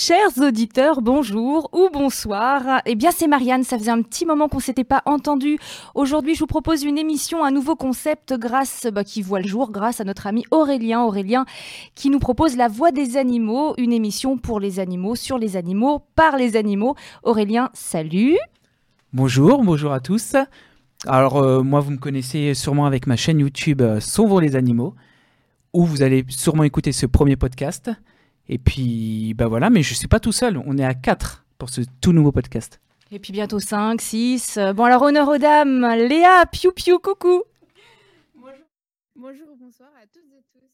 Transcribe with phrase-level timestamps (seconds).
[0.00, 2.82] Chers auditeurs, bonjour ou bonsoir.
[2.86, 3.64] Eh bien, c'est Marianne.
[3.64, 5.58] Ça faisait un petit moment qu'on s'était pas entendu.
[5.96, 9.72] Aujourd'hui, je vous propose une émission, un nouveau concept grâce, bah, qui voit le jour
[9.72, 11.02] grâce à notre ami Aurélien.
[11.02, 11.46] Aurélien
[11.96, 16.04] qui nous propose La Voix des animaux, une émission pour les animaux, sur les animaux,
[16.14, 16.94] par les animaux.
[17.24, 18.36] Aurélien, salut.
[19.12, 20.36] Bonjour, bonjour à tous.
[21.08, 23.98] Alors, euh, moi, vous me connaissez sûrement avec ma chaîne YouTube euh,
[24.40, 24.94] les animaux,
[25.72, 27.90] où vous allez sûrement écouter ce premier podcast.
[28.48, 30.60] Et puis, bah voilà, mais je suis pas tout seul.
[30.66, 32.80] On est à 4 pour ce tout nouveau podcast.
[33.10, 34.58] Et puis bientôt 5, 6.
[34.74, 35.80] Bon, alors honneur aux dames.
[35.96, 37.42] Léa, piou piou, coucou.
[38.34, 38.54] Bonjour.
[39.16, 40.64] Bonjour, bonsoir à toutes et tous.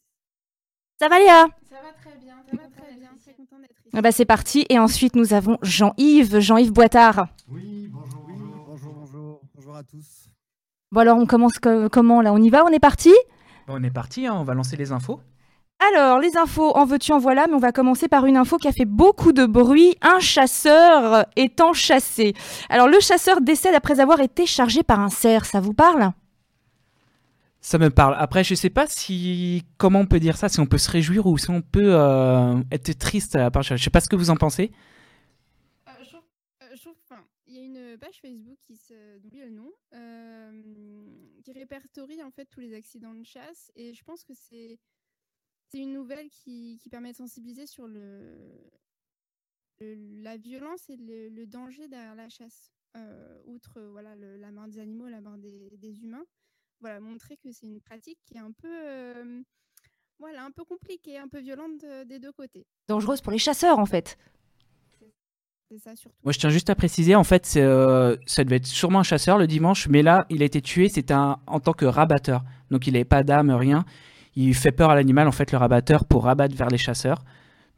[1.01, 1.47] Ça va Léa?
[1.69, 3.09] Ça va très bien, ça va très bien.
[3.21, 3.91] Très content d'être ici.
[3.93, 4.67] Ah bah, C'est parti.
[4.69, 7.27] Et ensuite, nous avons Jean-Yves, Jean-Yves Boitard.
[7.49, 8.65] Oui, bonjour, bonjour.
[8.69, 9.41] Bonjour, bonjour.
[9.55, 10.29] Bonjour à tous.
[10.93, 12.33] Bon, alors on commence co- comment là?
[12.33, 12.65] On y va?
[12.65, 13.13] On est parti?
[13.67, 15.21] Bon, on est parti, hein, on va lancer les infos.
[15.93, 18.69] Alors, les infos, en veux-tu, en voilà, mais on va commencer par une info qui
[18.69, 19.97] a fait beaucoup de bruit.
[20.01, 22.33] Un chasseur étant chassé.
[22.69, 26.13] Alors, le chasseur décède après avoir été chargé par un cerf, ça vous parle?
[27.61, 28.15] Ça me parle.
[28.19, 31.27] Après, je sais pas si comment on peut dire ça, si on peut se réjouir
[31.27, 33.63] ou si on peut euh, être triste à part.
[33.63, 34.71] Je sais pas ce que vous en pensez.
[35.89, 36.23] Euh, je trouve,
[36.63, 40.51] euh, je trouve- enfin, il y a une page Facebook qui se, le nom, euh,
[41.43, 44.79] qui répertorie en fait tous les accidents de chasse, et je pense que c'est
[45.75, 48.47] c'est une nouvelle qui, qui permet de sensibiliser sur le,
[49.81, 54.53] le- la violence et le, le danger derrière la chasse, euh, outre voilà le- la
[54.53, 56.23] mort des animaux, la mort des, des humains.
[56.81, 59.43] Voilà, montrer que c'est une pratique qui est un peu euh,
[60.21, 62.67] voilà un peu compliquée, un peu violente de- des deux côtés.
[62.87, 64.17] Dangereuse pour les chasseurs, en fait.
[65.69, 66.17] C'est ça surtout.
[66.23, 69.03] Moi, je tiens juste à préciser, en fait, c'est, euh, ça devait être sûrement un
[69.03, 72.45] chasseur le dimanche, mais là, il a été tué, c'était en tant que rabatteur.
[72.71, 73.85] Donc, il n'avait pas d'âme, rien.
[74.37, 77.25] Il fait peur à l'animal, en fait, le rabatteur, pour rabattre vers les chasseurs.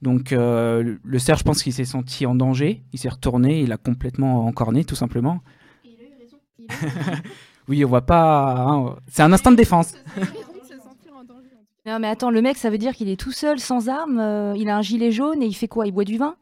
[0.03, 2.83] Donc, euh, le- cerf, je pense qu'il s'est senti en danger.
[2.93, 5.41] Il s'est retourné, il a complètement encorné, tout simplement.
[5.85, 6.37] Et il a eu raison.
[6.59, 6.79] Il a eu
[7.11, 7.23] raison.
[7.69, 8.55] Oui, on voit pas.
[8.59, 9.95] hein, c'est un instinct de défense.
[10.17, 11.93] Il a eu raison de se sentir en danger, en tout cas.
[11.93, 14.55] Non, mais attends, le mec, ça veut dire qu'il est tout seul, sans arme, euh,
[14.57, 15.87] il a un gilet jaune et il fait quoi?
[15.87, 16.37] Il boit du vin?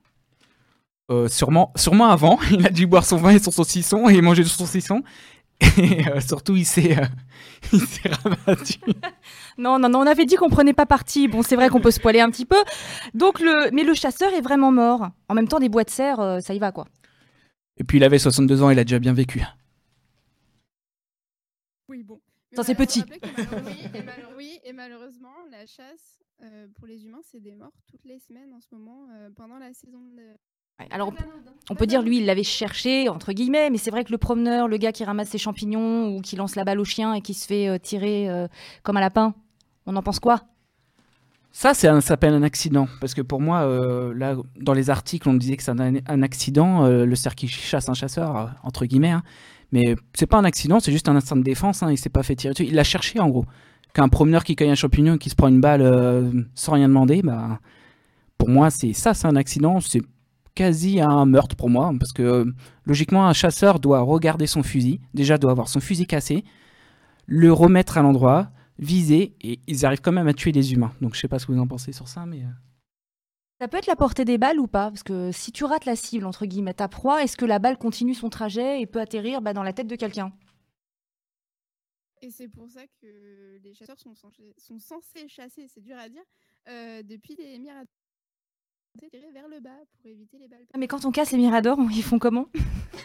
[1.10, 4.42] Euh, sûrement, sûrement avant, il a dû boire son vin et son saucisson et manger
[4.42, 5.02] du saucisson.
[5.78, 7.04] Et euh, surtout, il s'est, euh,
[7.72, 8.78] il s'est rabattu.
[9.58, 11.28] Non, non, non, on avait dit qu'on prenait pas parti.
[11.28, 12.62] Bon, c'est vrai qu'on peut se poiler un petit peu.
[13.14, 13.70] Donc, le...
[13.72, 15.08] Mais le chasseur est vraiment mort.
[15.28, 16.86] En même temps, des bois de cerf, euh, ça y va, quoi.
[17.76, 19.42] Et puis, il avait 62 ans, il a déjà bien vécu.
[21.88, 22.20] Oui, bon.
[22.54, 23.00] Ça, c'est petit.
[23.00, 28.18] et oui, et malheureusement, la chasse euh, pour les humains, c'est des morts toutes les
[28.18, 30.36] semaines en ce moment euh, pendant la saison de.
[30.80, 31.50] Ouais, Alors, on Pas peut- d'anodin.
[31.70, 34.68] on peut dire, lui, il l'avait cherché, entre guillemets, mais c'est vrai que le promeneur,
[34.68, 37.34] le gars qui ramasse ses champignons ou qui lance la balle au chien et qui
[37.34, 38.48] se fait euh, tirer euh,
[38.82, 39.34] comme un lapin,
[39.86, 40.42] on en pense quoi?
[41.52, 42.88] Ça, c'est un- ça s'appelle un accident.
[43.00, 46.22] Parce que pour moi, euh, là, dans les articles, on disait que c'est un, un
[46.22, 49.12] accident, euh, le cerf qui chasse un chasseur, euh, entre guillemets.
[49.12, 49.22] hein.
[49.70, 51.82] Mais c'est pas un accident, c'est juste un instinct de défense.
[51.84, 52.64] hein, il s'est pas fait tirer dessus.
[52.66, 53.44] Il l'a cherché, en gros.
[53.92, 56.88] Qu'un promeneur qui cueille un champignon et qui se prend une balle euh, sans rien
[56.88, 57.60] demander, bah,
[58.36, 59.78] pour moi, c'est ça, c'est un accident.
[59.80, 60.02] C'est
[60.54, 61.92] quasi un meurtre pour moi.
[61.98, 62.46] Parce que
[62.84, 65.00] logiquement, un chasseur doit regarder son fusil.
[65.14, 66.44] Déjà, doit avoir son fusil cassé,
[67.26, 70.92] le remettre à l'endroit, viser, et ils arrivent quand même à tuer des humains.
[71.00, 72.42] Donc je sais pas ce que vous en pensez sur ça, mais.
[72.42, 72.48] euh,
[73.60, 74.90] Ça peut être la portée des balles ou pas?
[74.90, 77.78] Parce que si tu rates la cible, entre guillemets, ta proie, est-ce que la balle
[77.78, 80.32] continue son trajet et peut atterrir bah, dans la tête de quelqu'un?
[82.20, 86.08] Et c'est pour ça que les chasseurs sont censés, sont censés chasser, c'est dur à
[86.08, 86.22] dire,
[86.68, 87.84] euh, depuis des miradors.
[88.98, 90.64] Tirer vers le bas pour éviter les balles.
[90.72, 92.48] Ah, Mais quand on casse les miradors, ils font comment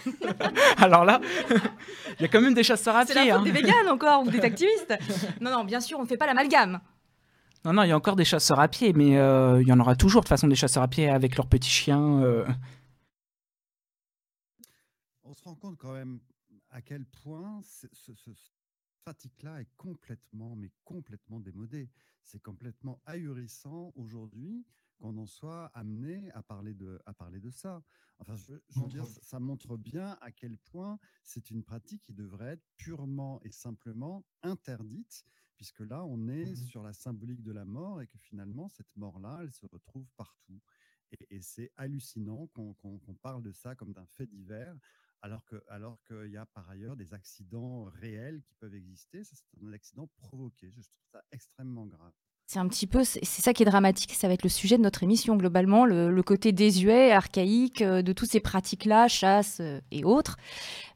[0.77, 1.19] Alors là,
[2.19, 3.31] il y a quand même des chasseurs à C'est la pied.
[3.31, 3.43] faute hein.
[3.43, 4.93] des véganes encore ou des activistes
[5.41, 6.79] Non, non, bien sûr, on ne fait pas l'amalgame.
[7.65, 9.79] Non, non, il y a encore des chasseurs à pied, mais euh, il y en
[9.79, 12.21] aura toujours de toute façon des chasseurs à pied avec leurs petits chiens.
[12.23, 12.45] euh.
[15.23, 16.19] On se rend compte quand même
[16.69, 18.53] à quel point ce, ce, ce- cette
[19.03, 21.89] pratique-là est complètement, mais complètement démodée.
[22.23, 24.65] C'est complètement ahurissant aujourd'hui
[24.99, 27.83] qu'on en soit amené à parler de, à parler de ça.
[28.19, 32.03] Enfin, je, veux- je veux dire, ça- montre bien à quel point c'est une pratique
[32.03, 35.23] qui devrait être purement et simplement interdite,
[35.55, 39.39] puisque là, on est sur la symbolique de la mort et que finalement, cette mort-là,
[39.41, 40.61] elle se retrouve partout.
[41.11, 44.75] Et, et c'est hallucinant qu'on parle de ça comme d'un fait divers,
[45.21, 49.23] alors que alors qu'il y a par ailleurs des accidents réels qui peuvent exister.
[49.23, 50.69] Ça, c'est un accident provoqué.
[50.71, 52.13] Je trouve ça extrêmement grave.
[52.51, 54.81] C'est un petit peu, c'est ça qui est dramatique, ça va être le sujet de
[54.81, 60.03] notre émission globalement, le, côté désuet, archaïque euh, de toutes ces pratiques-là, chasse euh, et
[60.03, 60.35] autres.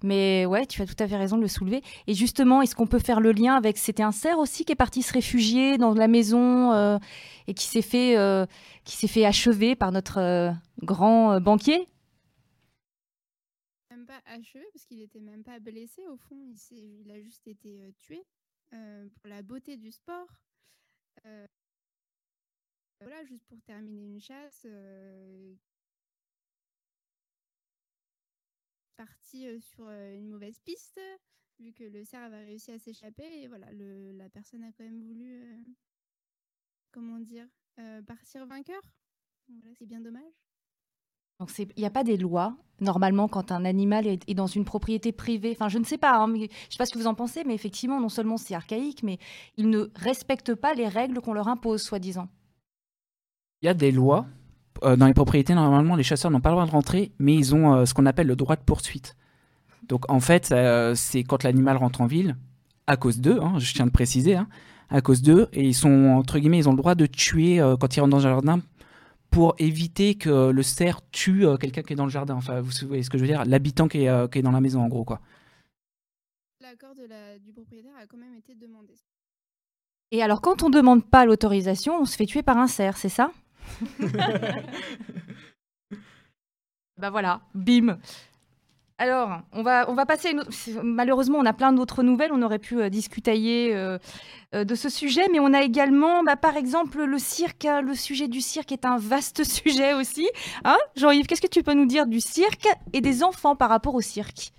[0.02, 1.84] Mais ouais, tu as tout à fait raison de le soulever.
[2.08, 4.76] Et justement, est-ce qu'on peut faire le lien avec, c'était un cerf aussi qui est
[4.76, 6.98] parti se réfugier dans la maison euh,
[7.46, 8.16] et qui s'est fait,
[8.88, 11.88] fait achever par notre grand banquier?
[13.92, 16.36] Même pas achevé parce qu'il était même pas blessé au fond,
[16.72, 18.24] il a juste été tué
[18.72, 20.26] pour la beauté du sport.
[21.26, 21.46] Euh,
[23.00, 25.56] voilà, juste pour terminer une chasse, euh,
[28.96, 31.00] parti euh, sur une mauvaise piste,
[31.60, 35.02] vu que le cerf avait réussi à s'échapper, et voilà, la personne a quand même
[35.02, 35.64] voulu,
[36.92, 37.48] comment dire,
[38.08, 38.82] partir vainqueur.
[39.48, 40.34] Voilà, c'est bien dommage.
[41.60, 45.52] Il n'y a pas des lois normalement quand un animal est, dans une propriété privée.
[45.52, 46.18] Enfin, je ne sais pas.
[46.18, 48.56] Hein, je ne sais pas ce que vous en pensez, mais effectivement, non seulement c'est
[48.56, 49.18] archaïque, mais
[49.58, 52.28] ils ne respectent pas les règles qu'on leur impose, soi-disant.
[53.62, 54.26] Il y a des lois.
[54.84, 57.56] Euh, dans les propriétés, normalement, les chasseurs n'ont pas le droit de rentrer, mais ils
[57.56, 59.16] ont euh, ce qu'on appelle le droit de poursuite.
[59.88, 62.36] Donc en fait, euh, c'est quand l'animal rentre en ville,
[62.88, 64.48] à cause d'eux, hein, je tiens à préciser, hein,
[64.90, 67.96] à cause d'eux, et ils sont, entre guillemets, ils ont le droit de tuer quand
[67.96, 68.60] ils rentrent dans un jardin
[69.34, 72.36] pour éviter que le cerf tue euh, quelqu'un qui est dans le jardin.
[72.36, 73.44] Enfin, vous voyez ce que je veux dire?
[73.46, 75.20] L'habitant qui, euh, qui, est dans la maison, en gros, quoi.
[76.62, 78.94] L'accord du propriétaire a quand même été demandé.
[80.12, 82.98] Et alors, quand on ne demande pas l'autorisation, on se fait tuer par un cerf,
[82.98, 83.32] c'est ça?
[86.96, 87.98] Bah voilà, bim
[88.98, 90.36] alors, on va, on va passer.
[90.84, 92.32] Malheureusement, on a plein d'autres nouvelles.
[92.32, 93.98] On aurait pu euh, discuter euh,
[94.54, 97.66] euh, de ce sujet, mais on a également, bah, par exemple, le cirque.
[97.66, 97.82] Hein.
[97.82, 100.30] Le sujet du cirque est un vaste sujet aussi.
[100.64, 103.96] Hein Jean-Yves, qu'est-ce que tu peux nous dire du cirque et des enfants par rapport
[103.96, 104.54] au cirque?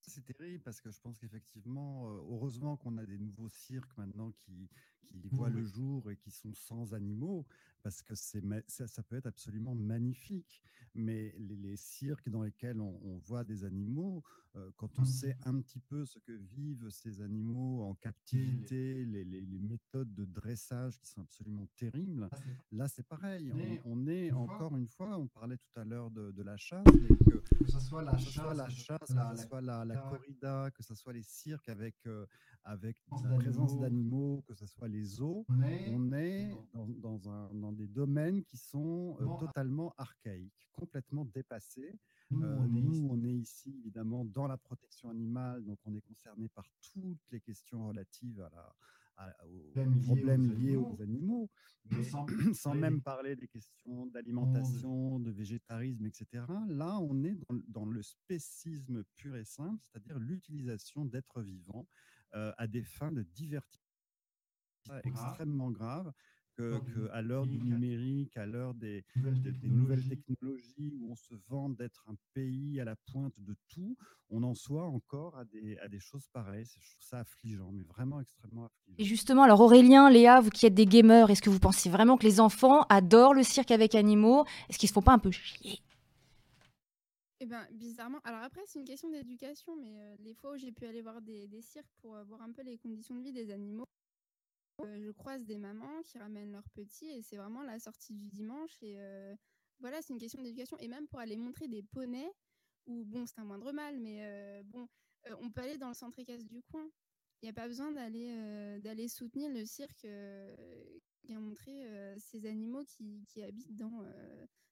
[0.00, 4.68] C'est terrible parce que je pense qu'effectivement, heureusement qu'on a des nouveaux cirques maintenant qui,
[5.08, 7.46] qui voient le jour et qui sont sans animaux
[7.86, 10.60] parce que c'est ça, ça, peut être absolument magnifique.
[10.96, 14.24] Mais les, cirques dans lesquels on, voit des animaux,
[14.56, 15.06] euh, quand on mmh.
[15.06, 20.24] sait un petit peu ce que vivent ces animaux en captivité, les, les, méthodes de
[20.24, 22.28] dressage qui sont absolument terribles,
[22.72, 23.52] là c'est pareil.
[23.84, 27.78] On, est encore une fois, on parlait tout à l'heure de, la chasse, que, ce
[27.78, 31.22] soit la chasse, la chasse, que ce soit la, la, corrida, que ce soit les
[31.22, 32.26] cirques avec, euh,
[32.64, 37.72] avec la présence d'animaux, que ce soit les zoos, on est dans, dans, un, dans
[37.72, 41.98] des domaines qui sont euh, totalement archaïques, complètement dépassés.
[42.30, 47.20] Nous, on, est ici, évidemment, dans la protection animale, donc on est concerné par toutes
[47.30, 48.74] les questions relatives à la,
[49.44, 51.50] aux problèmes liés aux animaux,
[52.52, 56.44] sans, même parler des questions d'alimentation, de végétarisme, etc.
[56.68, 57.36] Là, on est
[57.68, 61.86] dans, le spécisme pur et simple, c'est-à-dire l'utilisation d'êtres vivants
[62.34, 63.85] euh, à des fins de divertissement
[65.04, 66.12] extrêmement grave
[66.56, 69.04] que, à l'heure du numérique, à l'heure des,
[69.62, 73.96] nouvelles technologies où on se vend d'être un pays à la pointe de tout,
[74.30, 76.64] on en soit encore à des, à des choses pareilles.
[76.64, 78.96] Je trouve ça affligeant, mais vraiment extrêmement affligeant.
[78.98, 82.16] Et justement, alors Aurélien, Léa, vous qui êtes des gamers, est-ce que vous pensez vraiment
[82.16, 84.44] que les enfants adorent le cirque avec animaux?
[84.68, 85.80] Est-ce qu'ils se font pas un peu chier?
[87.40, 88.18] Eh ben, bizarrement.
[88.24, 91.20] Alors après, c'est une question d'éducation, mais euh, les fois où j'ai pu aller voir
[91.20, 93.95] des, des cirques pour euh, voir un peu les conditions de vie des animaux, euh,
[94.84, 98.76] je croise des mamans qui ramènent leurs petits et c'est vraiment la sortie du dimanche.
[98.82, 99.34] Et euh,
[99.80, 100.76] voilà, c'est une question d'éducation.
[100.78, 102.30] Et même pour aller montrer des poneys,
[102.86, 104.86] ou bon, c'est un moindre mal, mais euh, bon,
[105.40, 106.86] on peut aller dans le centre équestre du coin.
[107.42, 110.06] Il n'y a pas besoin d'aller d'aller soutenir le cirque
[111.20, 114.02] qui a montré ces animaux qui, qui habitent dans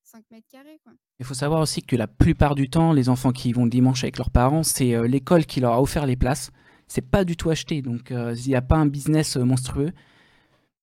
[0.02, 0.80] 5 mètres carrés.
[1.18, 4.02] Il faut savoir aussi que la plupart du temps, les enfants qui vont le dimanche
[4.02, 6.52] avec leurs parents, c'est l'école qui leur a offert les places
[6.88, 7.82] c'est pas du tout acheté.
[7.82, 9.92] Donc, euh, il n'y a pas un business euh, monstrueux.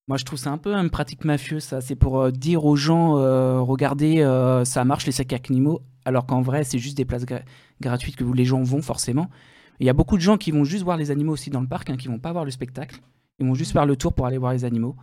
[0.08, 1.82] Moi, je trouve ça un peu une pratique mafieuse, ça.
[1.82, 3.14] C'est pour euh, dire aux gens,
[3.64, 4.24] regardez,
[4.66, 7.26] ça marche les sacs animaux, alors qu'en vrai, c'est juste des places
[7.80, 9.30] gratuites que les gens vont forcément.
[9.80, 11.68] Il y a beaucoup de gens qui vont juste voir les animaux aussi dans le
[11.68, 13.00] parc, hein, qui vont pas voir le spectacle.
[13.40, 14.96] Ils vont juste faire le tour pour aller voir les animaux.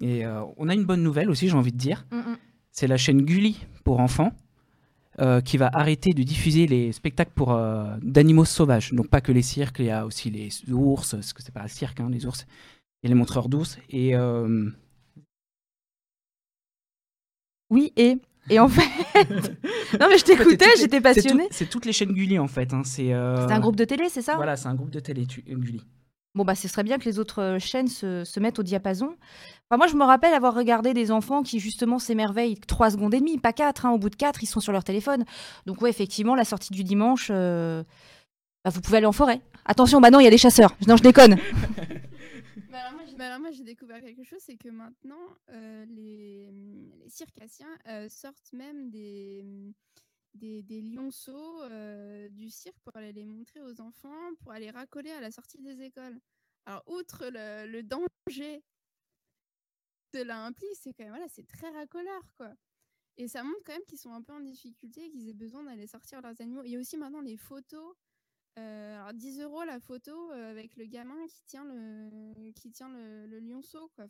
[0.00, 0.24] Et
[0.56, 2.06] on a une bonne nouvelle aussi, j'ai envie de dire.
[2.10, 2.36] Mm, mm.
[2.70, 4.32] C'est la chaîne Gulli pour enfants.
[5.20, 8.92] Euh, qui va arrêter de diffuser les spectacles pour euh, d'animaux sauvages.
[8.92, 11.62] Donc pas que les cirques, il y a aussi les ours, parce que c'est pas
[11.62, 12.46] un cirque, hein, les ours,
[13.04, 13.78] et les montreurs d'ours.
[13.90, 14.68] Et euh,
[17.70, 18.18] oui, et
[18.50, 18.82] et en fait,
[20.00, 21.46] non mais je t'écoutais, j'étais passionnée.
[21.52, 22.74] C'est toutes les chaînes Gulli en fait.
[22.74, 22.82] Hein.
[22.82, 24.34] C'est un groupe de télé, c'est ça?
[24.34, 25.84] Voilà, c'est un groupe de télé Gulli.
[26.34, 29.16] Bon, bah, ce serait bien que les autres euh, chaînes se, mettent au diapason.
[29.70, 33.20] Enfin, moi, je me rappelle avoir regardé des enfants qui, justement, s'émerveillent trois secondes et
[33.20, 33.86] demie, pas quatre.
[33.86, 33.92] Hein.
[33.92, 35.24] Au bout de quatre, ils sont sur leur téléphone.
[35.66, 37.84] Donc, ouais, effectivement, la sortie du dimanche, euh,
[38.64, 39.40] bah, vous pouvez aller en forêt.
[39.64, 40.74] Attention, bah non, il y a des chasseurs.
[40.88, 41.36] Non, je déconne.
[42.70, 45.14] bah alors moi, Mais alors moi j'ai découvert quelque chose, c'est que maintenant
[45.88, 47.68] les, mmh, les circassiens
[48.08, 49.42] sortent même des,
[50.34, 51.62] des, lionceaux
[52.30, 55.82] du cirque pour aller les montrer aux enfants, pour aller racoler à la sortie des
[55.82, 56.18] écoles.
[56.66, 58.62] Alors outre le, danger
[60.12, 62.54] cela implique, c'est quand même voilà, c'est très racoleur quoi.
[63.16, 65.86] Et ça montre quand même qu'ils sont un peu en difficulté, qu'ils aient besoin d'aller
[65.86, 66.62] sortir leurs animaux.
[66.64, 67.94] Il y a aussi maintenant les photos.
[68.58, 72.88] Euh, alors 10 euros la photo euh, avec le gamin qui tient le qui tient
[72.88, 74.06] le, lionceau quoi.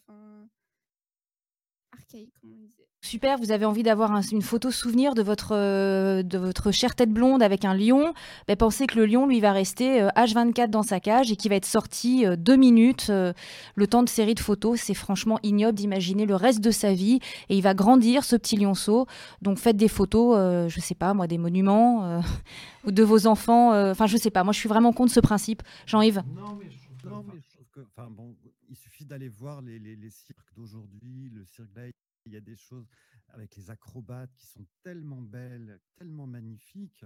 [1.95, 2.83] Archaïque, comme on disait.
[3.01, 6.95] Super, vous avez envie d'avoir un- une photo souvenir de votre, euh, de votre chère
[6.95, 8.15] tête blonde avec un lion?
[8.49, 11.51] Ben, pensez que le lion, lui, va rester euh, H24 dans sa cage et qui
[11.51, 13.35] va être sorti euh, deux minutes, euh,
[13.75, 14.81] le temps de série de photos.
[14.81, 17.19] C'est franchement ignoble d'imaginer le reste de sa vie.
[17.51, 19.07] Et il va grandir, ce petit lionceau.
[19.43, 22.21] Donc faites des photos, euh, je sais pas, moi, des monuments euh,
[22.87, 23.75] ou de vos enfants.
[23.75, 25.63] euh, Enfin, je sais pas, moi, je suis vraiment contre ce principe.
[25.85, 26.23] Jean-Yves?
[26.35, 28.44] Non, mais je trouve que, non, mais je trouve que enfin, bon, il
[29.07, 31.89] d'aller voir les, les- cirques d'aujourd'hui, le cirque là,
[32.27, 32.89] il y a des choses
[33.29, 37.05] avec les acrobates qui sont tellement belles, tellement magnifiques.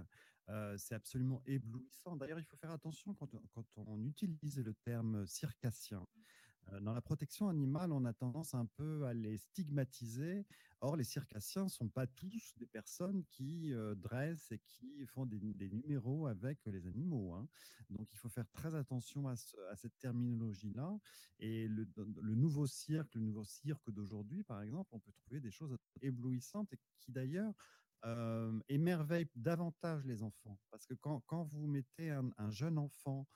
[0.48, 2.16] euh, c'est absolument éblouissant.
[2.16, 6.06] D'ailleurs, il faut faire attention quand, quand on utilise le terme circassien.
[6.72, 10.46] Euh, Dans la protection animale, on a tendance un peu à les stigmatiser.
[10.80, 15.68] Or, les circassiens ne sont pas tous des personnes qui dressent et qui font des,
[15.70, 17.34] numéros avec les animaux.
[17.34, 17.48] hein.
[17.90, 20.98] Donc, il faut faire très attention à, ce- à cette terminologie-là.
[21.40, 21.86] Et le,
[22.34, 26.78] nouveau cirque, le nouveau cirque d'aujourd'hui, par exemple, on peut trouver des choses éblouissantes et
[27.00, 27.52] qui d'ailleurs
[28.68, 30.58] émerveillent davantage les enfants.
[30.70, 33.26] Parce que quand, vous mettez un, un jeune enfant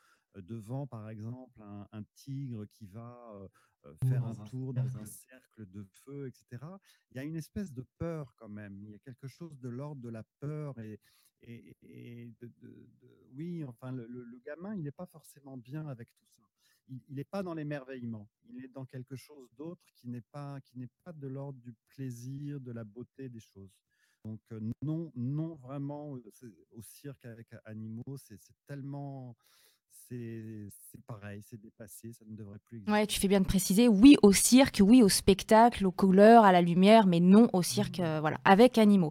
[0.40, 3.48] devant, par exemple, un, un tigre qui va euh,
[3.86, 6.64] euh, faire un tour dans un cercle de feu, etc.,
[7.10, 8.82] il y a une espèce de peur quand même.
[8.84, 10.98] Il y a quelque chose de l'ordre de la peur et,
[11.42, 15.56] et, et de, de- de- oui, enfin, le, le- le gamin, il n'est pas forcément
[15.56, 16.42] bien avec tout ça.
[16.88, 18.28] Il n'est pas dans l'émerveillement.
[18.44, 21.72] Il est dans quelque chose d'autre qui n'est pas, qui n'est pas de l'ordre du
[21.88, 23.72] plaisir, de la beauté des choses.
[24.24, 29.36] Donc euh, non, non, vraiment, euh, au cirque avec animaux, c'est c'est tellement,
[30.08, 30.68] c'est
[31.06, 32.92] pareil, c'est dépassé, ça ne devrait plus exister.
[32.92, 33.88] Ouais, tu fais bien de préciser.
[33.88, 38.00] Oui au cirque, oui au spectacle, aux couleurs, à la lumière, mais non au cirque,
[38.00, 39.11] euh, voilà, avec animaux.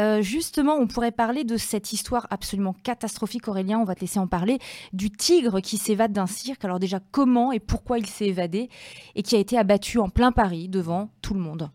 [0.00, 4.18] Euh, justement, on pourrait parler de cette histoire absolument catastrophique, Aurélien, on va te laisser
[4.18, 4.58] en parler,
[4.92, 6.64] du tigre qui s'évade d'un cirque.
[6.64, 8.68] Alors déjà, comment et pourquoi il s'est évadé
[9.14, 11.70] et qui a été abattu en plein Paris devant tout le monde?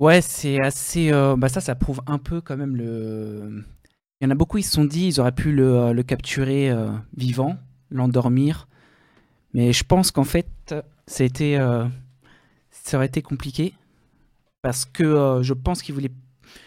[0.00, 1.12] Ouais, c'est assez.
[1.12, 3.64] euh, bah ça, ça prouve un peu quand même le.
[4.22, 6.04] Il y en a beaucoup, ils se sont dit, ils auraient pu le, euh, le
[6.04, 7.58] capturer euh, vivant,
[7.90, 8.68] l'endormir.
[9.52, 10.46] Mais je pense qu'en fait,
[11.08, 11.88] ça, a été, euh,
[12.70, 13.74] ça aurait été compliqué.
[14.62, 16.12] Parce que euh, je pense qu'il voulait.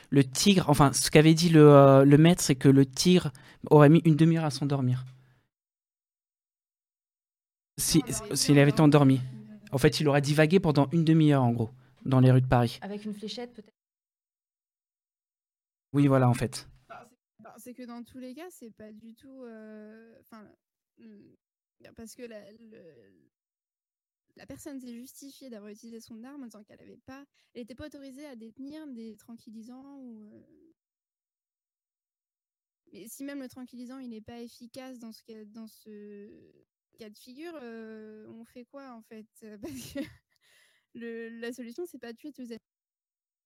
[0.10, 0.66] Le tigre.
[0.70, 3.32] Enfin, ce qu'avait dit le, le maître, c'est que le tigre
[3.70, 5.06] aurait mis une demi-heure à s'endormir.
[7.78, 9.22] Si- S'il avait été endormi.
[9.72, 11.70] En fait, il aurait divagué pendant une demi-heure, en gros,
[12.04, 12.80] dans les rues de Paris.
[12.82, 13.72] Avec une fléchette, peut-être?
[15.94, 16.68] Oui, voilà, en fait.
[17.58, 19.44] C'est que dans tous les cas, c'est pas du tout.
[19.44, 20.50] euh, Enfin,
[20.98, 21.34] mm,
[21.96, 22.42] parce que la,
[24.46, 27.88] personne s'est justifiée d'avoir utilisé son arme en disant qu'elle avait pas, elle n'était pas
[27.88, 30.34] autorisée à détenir des tranquillisants ou.
[30.36, 30.74] euh,
[32.94, 36.30] Mais si même le tranquillisant il n'est pas efficace dans ce cas, dans ce
[36.98, 39.28] cas de figure, euh, on fait quoi en fait?
[39.62, 40.00] Parce que
[41.42, 42.54] la solution c'est pas de tuer tous les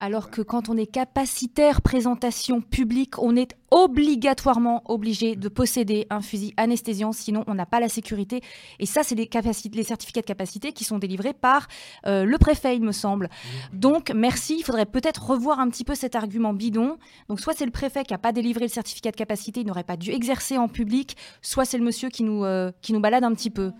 [0.01, 6.21] Alors que quand on est capacitaire présentation publique, on est obligatoirement obligé de posséder un
[6.21, 8.39] fusil anesthésiant, sinon on n'a pas la sécurité.
[8.79, 9.29] Et ça, c'est les,
[9.73, 11.67] les certificats de capacité qui sont délivrés par
[12.05, 13.29] euh, le préfet, il me semble.
[13.73, 16.97] Donc, merci, il faudrait peut-être revoir un petit peu cet argument bidon.
[17.27, 19.83] Donc, soit c'est le préfet qui n'a pas délivré le certificat de capacité, il n'aurait
[19.83, 23.25] pas dû exercer en public, soit c'est le monsieur qui nous, euh, qui nous balade
[23.25, 23.73] un petit peu.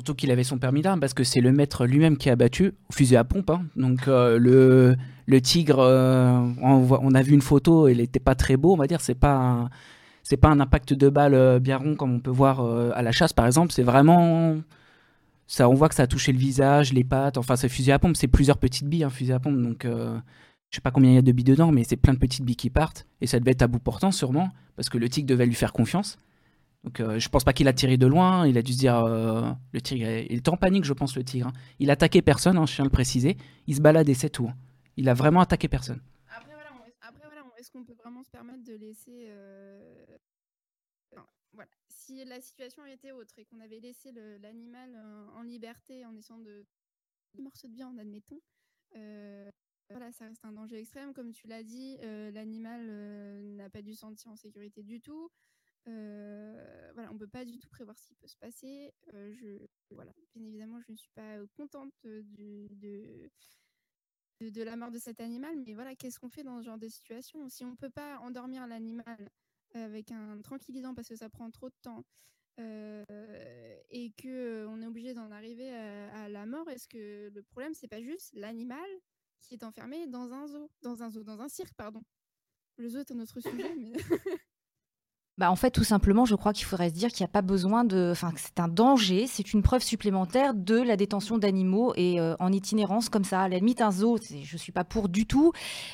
[0.00, 2.72] Surtout qu'il avait son permis d'arme parce que c'est le maître lui-même qui a battu
[2.90, 3.50] fusil à pompe.
[3.50, 3.66] hein.
[3.76, 4.96] Donc euh, le,
[5.30, 8.86] le tigre, euh, on, a vu une photo, il n'était pas très beau, on va
[8.86, 9.00] dire.
[9.00, 9.68] C'est pas
[10.40, 13.10] pas un impact de balle euh, bien rond comme on peut voir euh, à la
[13.12, 13.72] chasse par exemple.
[13.72, 14.58] C'est vraiment
[15.46, 15.68] ça.
[15.68, 17.36] On voit que ça a touché le visage, les pattes.
[17.38, 19.60] Enfin, c'est fusil à pompe, c'est plusieurs petites billes, un fusil à pompe.
[19.60, 20.16] Donc euh,
[20.70, 22.44] je sais pas combien il y a de billes dedans, mais c'est plein de petites
[22.44, 25.26] billes qui partent et ça devait être à bout portant sûrement parce que le tigre
[25.28, 26.16] devait lui faire confiance.
[26.84, 29.04] Donc euh, je pense pas qu'il a tiré de loin, il a dû se dire
[29.06, 31.48] le tigre, est- il était en panique je pense le tigre.
[31.48, 31.52] hein.
[31.80, 34.46] Il attaquait personne, hein, je tiens à le préciser, il se baladait c'est tout.
[34.48, 34.54] hein.
[35.00, 36.02] Il a vraiment attaqué personne.
[36.28, 36.52] Après,
[37.24, 39.28] voilà, est-ce qu'on peut vraiment se permettre de laisser.
[39.30, 40.04] euh,
[41.54, 41.70] voilà.
[41.88, 46.38] Si la situation était autre et qu'on avait laissé l'animal euh, en liberté en essayant
[46.38, 46.66] de.
[47.38, 48.42] Morceau de viande, admettons.
[48.96, 49.48] euh,
[49.88, 51.14] voilà, ça reste un danger extrême.
[51.14, 52.84] Comme tu l'as dit, l'animal
[53.54, 55.30] n'a pas dû se sentir en sécurité du tout.
[55.86, 58.92] voilà, on peut pas du tout prévoir ce qui peut se passer.
[59.14, 63.30] je, voilà, bien évidemment, je ne suis pas contente de,
[64.40, 66.88] de, la mort de cet animal, mais voilà, qu'est-ce qu'on fait dans ce genre de
[66.88, 67.48] situation?
[67.48, 69.30] Si on peut pas endormir l'animal
[69.74, 72.04] avec un tranquillisant parce que ça prend trop de temps,
[73.90, 77.88] et que on est obligé d'en arriver à, la mort, est-ce que le problème c'est
[77.88, 78.88] pas juste l'animal
[79.40, 82.02] qui est enfermé dans un zoo, dans un zoo, dans un cirque, pardon?
[82.76, 83.92] Le zoo est un autre sujet, mais
[85.40, 87.40] Bah, en fait, tout simplement, je crois qu'il faudrait se dire qu'il n'y a pas
[87.40, 88.10] besoin de.
[88.12, 92.52] Enfin, c'est un danger, c'est une preuve supplémentaire de la détention d'animaux et euh, en
[92.52, 93.40] itinérance comme ça.
[93.40, 95.52] À la limite, un zoo, je ne suis pas pour du tout.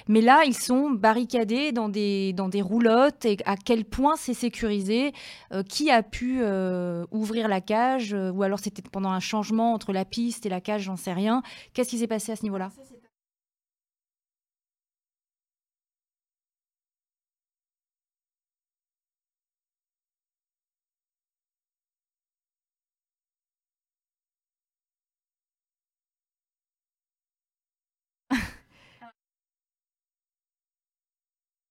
[0.09, 4.35] Mais là, ils sont barricadés dans des, dans des roulottes et à quel point c'est
[4.35, 5.13] sécurisé.
[5.53, 9.93] Euh, qui a pu euh, ouvrir la cage Ou alors c'était pendant un changement entre
[9.93, 11.45] la piste et la cage, j'en sais rien.
[11.73, 12.73] Qu'est-ce qui s'est passé à ce niveau-là?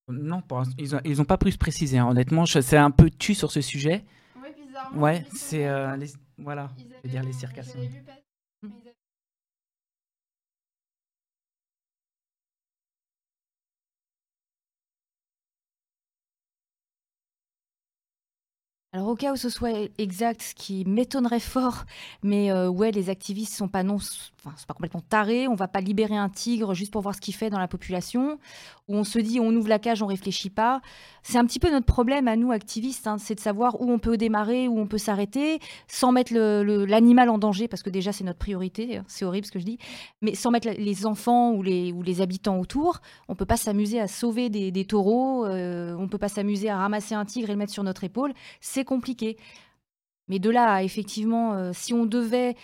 [0.07, 0.41] Non,
[0.77, 1.97] ils n'ont ils ont pas pu se préciser.
[1.97, 2.07] Hein.
[2.09, 4.03] Honnêtement, c'est un peu tu sur ce sujet.
[4.35, 5.01] Ouais, bizarrement.
[5.01, 5.97] Ouais, c'est euh,
[6.38, 6.71] voilà,
[7.03, 7.81] je veux dire les circassiens.
[18.93, 21.83] Alors au cas où ce soit exact, ce qui m'étonnerait fort,
[22.24, 23.97] mais euh, ouais, les activistes sont pas non,
[24.45, 25.47] enfin, sont pas complètement tarés.
[25.47, 28.39] On va pas libérer un tigre juste pour voir ce qu'il fait dans la population.
[28.87, 30.81] Où on se dit, on ouvre la cage, on réfléchit pas.
[31.23, 33.97] C'est un petit peu notre problème à nous activistes, hein, c'est de savoir où on
[33.97, 38.23] peut démarrer, où on peut s'arrêter, sans mettre l'animal en danger, parce que déjà c'est
[38.23, 38.97] notre priorité.
[38.97, 39.79] Hein, c'est horrible ce que je dis,
[40.21, 43.01] mais sans mettre les enfants ou les, ou les habitants autour.
[43.27, 45.45] On peut pas s'amuser à sauver des, taureaux.
[45.45, 48.33] Euh, on peut pas s'amuser à ramasser un tigre et le mettre sur notre épaule.
[48.61, 49.37] C'est compliqué.
[50.27, 52.55] Mais de là, effectivement, euh, si on devait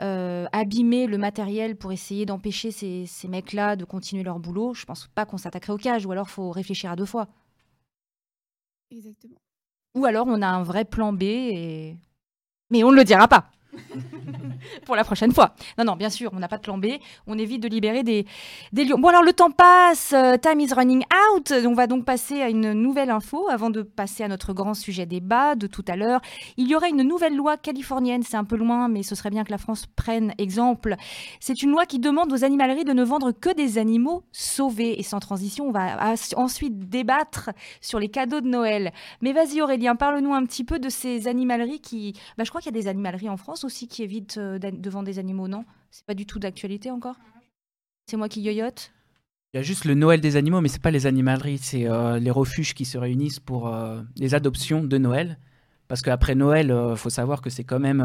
[0.00, 4.84] euh, abîmer le matériel pour essayer d'empêcher ces, ces mecs-là de continuer leur boulot, je
[4.84, 7.28] pense pas qu'on s'attaquerait aux cages, ou alors faut réfléchir à deux fois.
[8.90, 9.36] Exactement.
[9.94, 11.96] Ou alors on a un vrai plan B, et...
[12.70, 13.50] mais on ne le dira pas.
[14.84, 15.54] pour la prochaine fois.
[15.78, 16.80] Non, non, bien sûr, on n'a pas de plan.
[17.26, 18.26] On évite de libérer des,
[18.72, 18.98] des lions.
[18.98, 21.52] Bon, alors le temps passe, euh, time is running out.
[21.66, 25.06] On va donc passer à une nouvelle info avant de passer à notre grand sujet
[25.06, 26.20] débat de tout à l'heure.
[26.56, 29.44] Il y aurait une nouvelle loi californienne, c'est un peu loin, mais ce serait bien
[29.44, 30.96] que la France prenne exemple.
[31.40, 34.98] C'est une loi qui demande aux animaleries de ne vendre que des animaux sauvés.
[34.98, 38.92] Et sans transition, on va ensuite débattre sur les cadeaux de Noël.
[39.20, 42.14] Mais vas-y Aurélien, parle-nous un petit peu de ces animaleries qui...
[42.38, 45.02] Bah, je crois qu'il y a des animaleries en France aussi qui évitent euh, devant
[45.02, 45.64] des animaux, non?
[45.90, 47.16] C'est pas du tout d'actualité encore?
[48.06, 48.92] C'est moi qui yoyote?
[49.52, 52.18] Il y a juste le Noël des animaux, mais c'est pas les animaleries, c'est euh,
[52.18, 55.38] les refuges qui se réunissent pour euh, les adoptions de Noël.
[55.88, 58.00] Parce qu'après Noël, il faut savoir que c'est quand même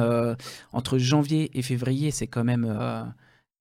[0.73, 2.65] entre janvier et février, c'est quand même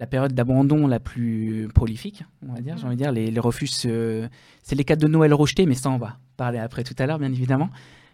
[0.00, 2.78] la période d'abandon la plus prolifique, on va dire.
[2.78, 5.90] J'ai envie de dire les, les refuges, c'est les cas de Noël rejetés, mais ça
[5.90, 7.68] on va parler après tout à l'heure, bien évidemment,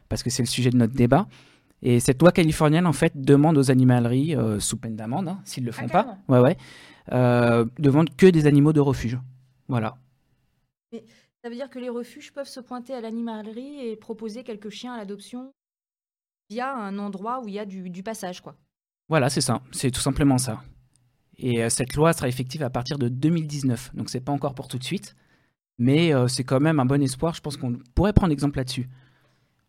[0.08, 1.28] parce que c'est le sujet de notre débat.
[1.82, 5.62] Et cette loi californienne, en fait, demande aux animaleries, euh, sous peine d'amende, hein, s'ils
[5.62, 6.56] ne le font ah, pas, ouais, ouais,
[7.12, 9.18] euh, de vendre que des animaux de refuge.
[9.68, 9.96] Voilà.
[10.92, 11.04] Mais
[11.42, 14.92] ça veut dire que les refuges peuvent se pointer à l'animalerie et proposer quelques chiens
[14.92, 15.52] à l'adoption
[16.50, 18.56] via un endroit où il y a du, passage, quoi.
[19.08, 19.62] Voilà, c'est ça.
[19.72, 20.62] C'est tout simplement ça.
[21.38, 23.94] Et euh, cette loi sera effective à partir de 2019.
[23.94, 25.16] Donc, c'est pas encore pour tout de suite.
[25.78, 27.32] Mais c'est quand même un bon espoir.
[27.32, 28.86] Je pense qu'on pourrait prendre exemple là-dessus.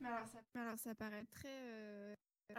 [0.04, 0.20] Alors,
[0.56, 1.61] alors, ça paraît très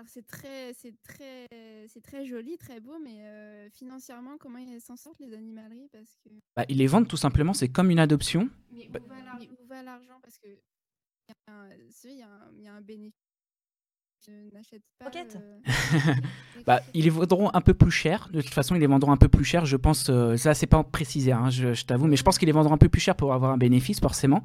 [0.07, 1.47] c'est très, c'est très,
[1.89, 5.89] c'est très joli, très beau, mais euh, financièrement, comment ils s'en sortent les animaleries?
[5.93, 6.31] Parce que.
[6.57, 8.49] Bah, ils les vendent tout simplement, c'est comme une adoption.
[8.73, 10.19] Mais où, va l'argent?
[10.23, 10.49] Parce que
[12.05, 13.19] il y, y, a un bénéfice.
[14.27, 15.11] Je n'achète pas.
[15.17, 16.15] Euh,
[16.67, 18.29] bah, ils les vendront un peu plus cher.
[18.33, 19.67] De toute façon, ils les vendront un peu plus cher.
[19.67, 20.09] Je pense.
[20.11, 22.75] Euh, ça, c'est pas précisé, hein, je, je t'avoue, mais je pense qu'ils les vendront
[22.75, 24.43] un peu plus cher pour avoir un bénéfice, forcément.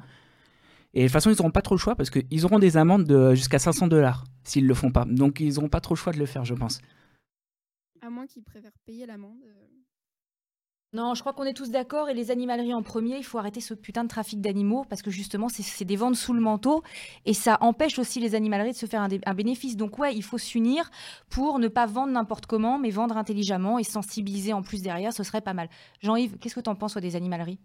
[0.98, 3.04] Et de toute façon, ils n'auront pas trop le choix parce qu'ils auront des amendes
[3.04, 5.04] de jusqu'à 500 dollars s'ils ne le font pas.
[5.04, 6.80] Donc, ils n'auront pas trop le choix de le faire, je pense.
[8.02, 9.38] À moins qu'ils préfèrent payer l'amende.
[9.46, 9.66] Euh.
[10.92, 12.08] Non, je crois qu'on est tous d'accord.
[12.08, 15.12] Et les animaleries en premier, il faut arrêter ce putain de trafic d'animaux parce que
[15.12, 16.82] justement, c'est des ventes sous le manteau
[17.26, 19.76] et ça empêche aussi les animaleries de se faire un, un bénéfice.
[19.76, 20.90] Donc, ouais, il faut s'unir
[21.30, 25.22] pour ne pas vendre n'importe comment, mais vendre intelligemment et sensibiliser en plus derrière, ce
[25.22, 25.68] serait pas mal.
[26.00, 27.60] Jean-Yves, qu'est-ce que tu en penses des animaleries?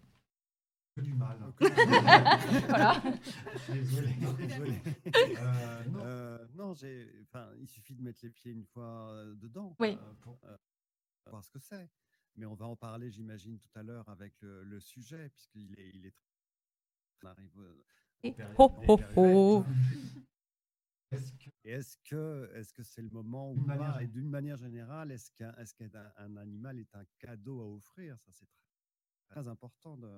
[1.02, 1.38] Du mal.
[2.68, 3.02] voilà.
[3.68, 4.14] Désolé.
[4.38, 4.82] Désolé.
[5.06, 9.98] Euh, non, euh, non il suffit de mettre les pieds une fois euh, dedans oui.
[10.20, 10.38] pour
[11.26, 11.90] voir ce que c'est.
[12.36, 16.06] Mais on va en parler, j'imagine, tout à l'heure avec le, sujet, puisqu'il est, il
[16.06, 16.14] est.
[17.22, 17.50] On arrive.
[18.22, 19.64] Et ho, ho, ho.
[21.64, 24.02] Et est-ce que est-ce que c'est le moment ou pas?
[24.02, 28.18] Et d'une manière générale, est-ce qu'un est-ce qu'un un animal est un cadeau à offrir?
[28.18, 28.63] Ça, c'est très,
[29.34, 30.08] très important de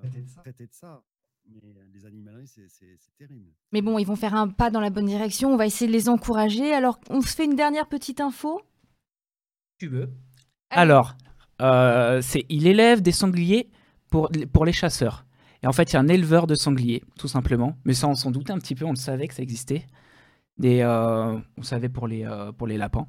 [0.42, 1.02] traiter de ça.
[1.48, 1.61] Mais
[1.94, 3.52] les animaleries, c'est terrible.
[3.72, 5.52] Mais bon, ils vont faire un pas dans la bonne direction.
[5.52, 6.74] On va essayer de les encourager.
[6.74, 8.61] Alors, on se fait une dernière petite info?
[9.79, 10.11] Tu veux
[10.70, 10.83] Allez.
[10.83, 11.16] Alors,
[11.62, 13.70] euh, c'est il élève des sangliers
[14.11, 15.24] pour, pour les chasseurs.
[15.62, 17.79] Et en fait, il y a un éleveur de sangliers, tout simplement.
[17.85, 19.87] Mais ça, on s'en doutait un petit peu, on le savait que ça existait.
[20.59, 23.07] Des, euh, on savait pour les, euh, pour les lapins.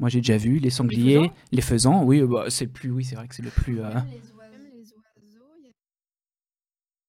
[0.00, 1.34] Moi, j'ai déjà vu les sangliers, faisans?
[1.52, 2.04] Les faisans.
[2.04, 3.80] Oui, bah, c'est plus, oui, c'est vrai que c'est le plus.
[3.80, 5.72] euh, les oiseaux, il y a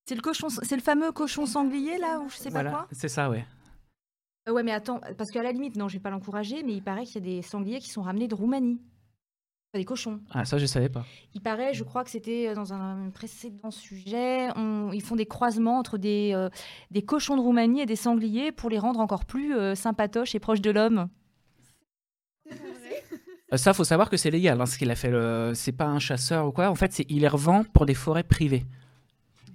[0.09, 2.87] C'est le cochon, c'est le fameux cochon sanglier là, ou je sais voilà, pas quoi.
[2.93, 3.45] c'est ça, ouais.
[4.47, 6.81] Euh, ouais, mais attends, parce qu'à la limite, non, je vais pas l'encourager, mais il
[6.81, 8.81] paraît qu'il y a des sangliers qui sont ramenés de Roumanie.
[9.75, 10.19] Des cochons.
[10.31, 11.05] Ah, ça, je savais pas.
[11.35, 15.77] Il paraît, je crois que c'était dans un précédent sujet, on- ils font des croisements
[15.77, 16.49] entre des, euh,
[16.89, 20.39] des cochons de Roumanie et des sangliers pour les rendre encore plus euh, sympatoches et
[20.39, 21.07] proches de l'homme.
[23.53, 24.59] Euh, Ça, faut savoir que c'est légal.
[24.59, 25.51] Hein, ce qu'il a fait, le...
[25.53, 26.69] c'est pas un chasseur ou quoi.
[26.71, 28.65] En fait, c'est il les revend pour des forêts privées.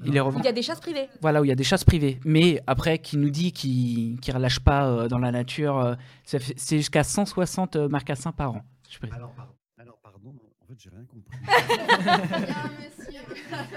[0.04, 0.38] Il les revend.
[0.40, 1.08] Il y a des chasses privées.
[1.20, 2.20] Voilà, où il y a des chasses privées.
[2.24, 6.76] Mais après, qui nous dit qu'il ne relâche pas euh, dans la nature, euh, c'est
[6.76, 8.62] jusqu'à 160 euh, marcassins par an.
[8.88, 8.98] Je.
[9.12, 9.52] Alors, pardon.
[9.78, 10.34] Alors, pardon.
[10.60, 11.30] En fait, j'ai rien compris.
[11.42, 13.20] Il y a un monsieur.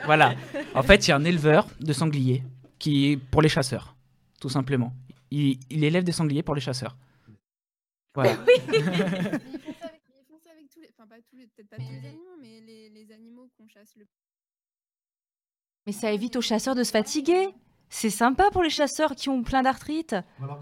[0.06, 0.36] Voilà.
[0.76, 2.44] En fait, il y a un éleveur de sangliers
[2.80, 3.96] qui pour les chasseurs,
[4.40, 4.94] tout simplement.
[5.32, 6.96] Il, il élève des sangliers pour les chasseurs.
[8.16, 8.38] Voilà.
[8.48, 8.78] Les.
[10.90, 11.48] Enfin, pas tous les.
[11.48, 14.06] Peut-être pas tous les animaux, mais les, les animaux qu'on chasse le
[15.88, 17.48] Mais ça évite aux chasseurs de se fatiguer.
[17.90, 20.14] C'est sympa pour les chasseurs qui ont plein d'arthrite.
[20.42, 20.62] Alors,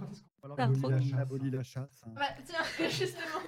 [0.56, 2.04] Faire trop de- on abolit la chasse.
[2.06, 2.12] hein.
[2.16, 3.42] Bah, tiens, justement.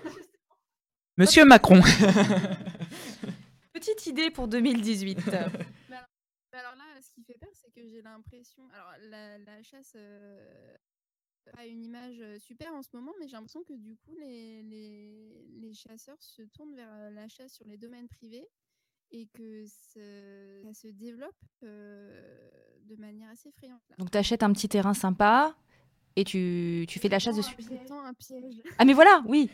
[1.18, 1.80] Monsieur Macron.
[3.74, 5.20] Petite idée pour 2018.
[5.28, 5.34] Mais
[6.54, 8.64] alors là, ce qui fait peur, c'est que j'ai l'impression.
[8.74, 10.76] Alors, la, la chasse euh,
[11.56, 14.64] a une image euh, super en ce moment, mais j'ai l'impression que du coup, les,
[14.64, 18.48] les, les chasseurs se tournent vers euh, la chasse sur les domaines privés
[19.12, 22.22] et que ce- ça se développe euh,
[22.90, 23.82] de manière assez effrayante.
[23.90, 23.96] là.
[24.00, 25.56] Donc t'achètes un petit terrain sympa
[26.16, 27.56] et tu, tu fais de la chasse dessus.
[27.60, 28.62] un- Je tends un piège.
[28.78, 29.50] Ah mais voilà, oui.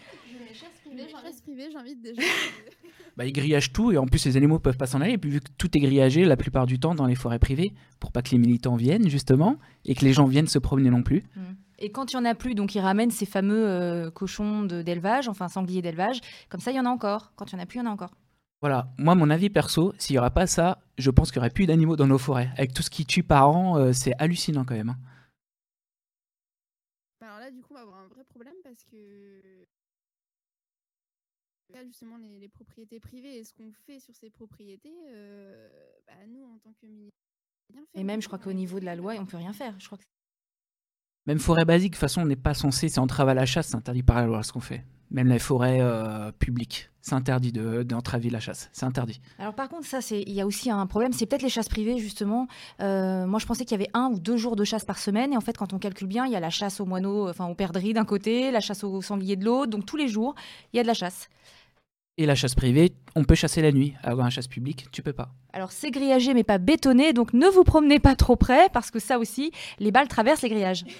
[0.95, 2.21] Les chasses privées, j'invite déjà.
[3.15, 5.13] Bah, ils grillagent tout et en plus les animaux peuvent pas s'en aller.
[5.13, 7.71] Et puis vu que tout est grillagé la plupart du temps dans les forêts privées,
[7.99, 11.03] pour pas que les militants viennent justement et que les gens viennent se promener non
[11.03, 11.21] plus.
[11.77, 15.27] Et quand il y en a plus, donc ils ramènent ces fameux euh, cochons d'élevage,
[15.27, 16.21] enfin sangliers d'élevage.
[16.49, 17.33] Comme ça, il y en a encore.
[17.35, 18.15] Quand il y en a plus, il y en a encore.
[18.63, 21.49] Voilà, moi mon avis perso, s'il y aura pas ça, je pense qu'il y aurait
[21.49, 22.49] plus d'animaux dans nos forêts.
[22.55, 24.91] Avec tout ce qui tue par an, euh, c'est hallucinant quand même.
[24.91, 24.97] hein.
[27.19, 29.41] Bah, Alors là, du coup, on va avoir un vrai problème parce que
[31.73, 35.69] là, justement, les, les propriétés privées et ce qu'on fait sur ces propriétés, euh,
[36.07, 37.99] bah, nous, en tant que peut rien faire.
[37.99, 39.77] Et même, je crois qu'au niveau de la loi, on peut rien faire.
[39.77, 40.05] Je crois que
[41.25, 43.67] Même forêt basique, de toute façon, on n'est pas censé, c'est entrave à la chasse,
[43.67, 44.83] c'est interdit par la loi ce qu'on fait.
[45.11, 49.21] Même les forêts euh, publiques, c'est interdit de- d'entraver la chasse, c'est interdit.
[49.37, 51.97] Alors par contre, ça, il y a aussi un problème, c'est peut-être les chasses privées
[51.99, 52.47] justement.
[52.81, 55.31] Euh, moi, je pensais qu'il y avait un ou deux jours de chasse par semaine,
[55.33, 57.45] et en fait, quand on calcule bien, il y a la chasse aux moineaux, enfin
[57.45, 60.33] aux perdrix d'un côté, la chasse aux sangliers de l'autre, donc tous les jours,
[60.73, 61.29] il y a de la chasse.
[62.17, 63.95] Et la chasse privée, on peut chasser la nuit.
[64.03, 65.29] Alors la chasse publique, tu peux pas.
[65.51, 68.99] Alors c'est grillagé mais pas bétonné, donc ne vous promenez pas trop près parce que
[68.99, 70.85] ça aussi, les balles traversent les grillages.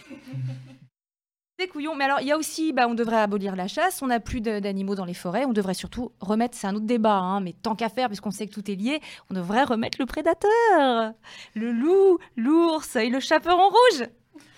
[1.59, 1.93] C'est couillon.
[1.95, 4.41] Mais alors il y a aussi, bah, on devrait abolir la chasse, on n'a plus
[4.41, 7.53] de- d'animaux dans les forêts, on devrait surtout remettre, c'est un autre débat, hein, mais
[7.53, 8.99] tant qu'à faire, puisqu'on sait que tout est lié,
[9.29, 11.13] on devrait remettre le prédateur,
[11.53, 14.07] le loup, l'ours et le chaperon rouge.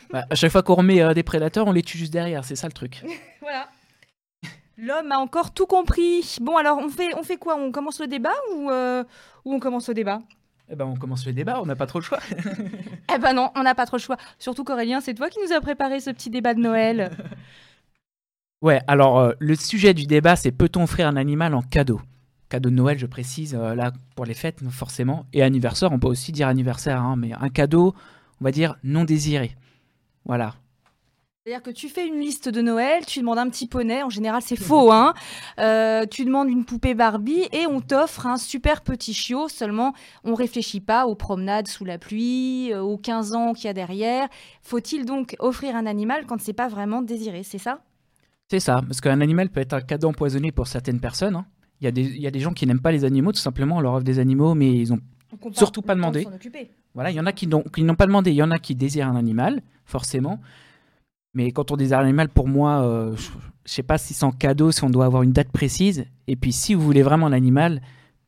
[0.10, 2.56] Bah, à chaque fois qu'on remet euh, des prédateurs, on les tue juste derrière, c'est
[2.56, 3.04] ça le truc.
[3.41, 3.68] Voilà.
[4.78, 6.38] L'homme a encore tout compris.
[6.42, 7.56] Bon alors on fait, on fait quoi?
[7.56, 9.04] On commence le débat ou, euh,
[9.46, 10.22] ou on commence le débat?
[10.70, 12.20] Eh ben, on commence le débat, on n'a pas trop le choix.
[13.14, 14.18] Eh ben non, on n'a pas trop le choix.
[14.40, 17.12] Surtout qu'Aurélien, c'est toi qui nous as préparé ce petit débat de Noël.
[18.62, 22.02] Ouais, alors euh, le sujet du débat, c'est peut-on offrir un animal en cadeau?
[22.50, 25.28] Cadeau de Noël, je précise, euh, là pour les fêtes, forcément.
[25.34, 27.94] Et anniversaire, on peut aussi dire anniversaire, hein, mais un cadeau,
[28.42, 29.56] on va dire non désiré.
[30.24, 30.56] Voilà.
[31.47, 34.41] C'est-à-dire que tu fais une liste de Noël, tu demandes un petit poney, en général
[34.43, 35.13] c'est faux, hein.
[35.60, 40.34] Euh, tu demandes une poupée Barbie et on t'offre un super petit chiot, seulement on
[40.34, 44.27] réfléchit pas aux promenades sous la pluie, euh, aux 15 ans qu'il y a derrière.
[44.63, 47.77] Faut-il donc offrir un animal quand c'est pas vraiment désiré, c'est ça?
[48.49, 51.36] C'est ça, parce qu'un animal peut être un cadeau empoisonné pour certaines personnes.
[51.36, 51.45] hein.
[51.79, 53.38] Il y, a des- il y a des gens qui n'aiment pas les animaux, tout
[53.39, 54.99] simplement, on leur offre des animaux, mais ils ont
[55.31, 56.23] Donc, on Surtout pas le temps de demandé.
[56.31, 56.71] s'en occuper.
[56.95, 58.58] Voilà, il y en a qui n'ont qui n'ont pas demandé, il y en a
[58.58, 60.39] qui désirent un animal, forcément.
[61.36, 63.30] Mais quand on désire un animal, pour moi, euh, je,
[63.65, 66.06] je sais pas si c'est en cadeau, si on doit avoir une date précise.
[66.28, 67.82] Et puis, si vous voulez vraiment un animal,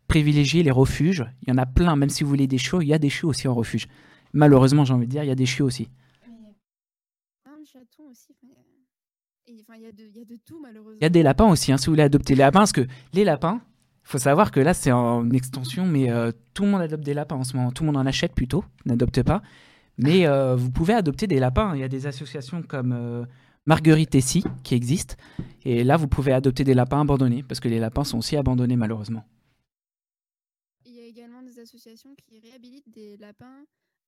[0.08, 1.26] privilégiez les refuges.
[1.44, 3.10] Il y en a plein, même si vous voulez des chiots, il y a des
[3.10, 3.88] chiots aussi en refuge.
[4.34, 5.90] Malheureusement, j'ai envie de dire, il y a des chiots aussi.
[7.46, 8.36] Un chaton aussi.
[8.44, 8.54] enfin,
[9.48, 10.98] Et enfin, il y, il y a de tout, malheureusement.
[11.00, 12.86] Il y a des lapins aussi, hein, si vous voulez adopter les lapins, parce que
[13.14, 13.62] les lapins,
[14.04, 17.14] il faut savoir que là, c'est en extension, mais euh, tout le monde adopte des
[17.14, 17.72] lapins en ce moment.
[17.72, 19.42] Tout le monde en achète plutôt, n'adopte pas.
[19.98, 21.74] Mais euh, vous pouvez adopter des lapins.
[21.76, 23.26] Il y a des associations comme euh,
[23.66, 25.16] Marguerite Essie qui existent.
[25.64, 28.76] Et là, vous pouvez adopter des lapins abandonnés, parce que les lapins sont aussi abandonnés
[28.76, 29.26] malheureusement.
[30.86, 33.64] Il y a également des associations qui réhabilitent des lapins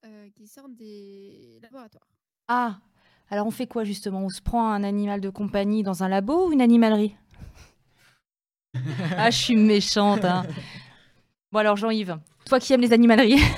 [0.06, 2.08] euh, qui sortent des laboratoires.
[2.47, 2.80] Ah,
[3.30, 4.21] alors on fait quoi justement?
[4.23, 7.15] On se prend un animal de compagnie dans un labo ou une animalerie?
[9.17, 10.23] Ah, je suis méchante.
[10.23, 10.45] hein.
[11.52, 13.39] Bon alors Jean-Yves, toi qui aimes les animaleries.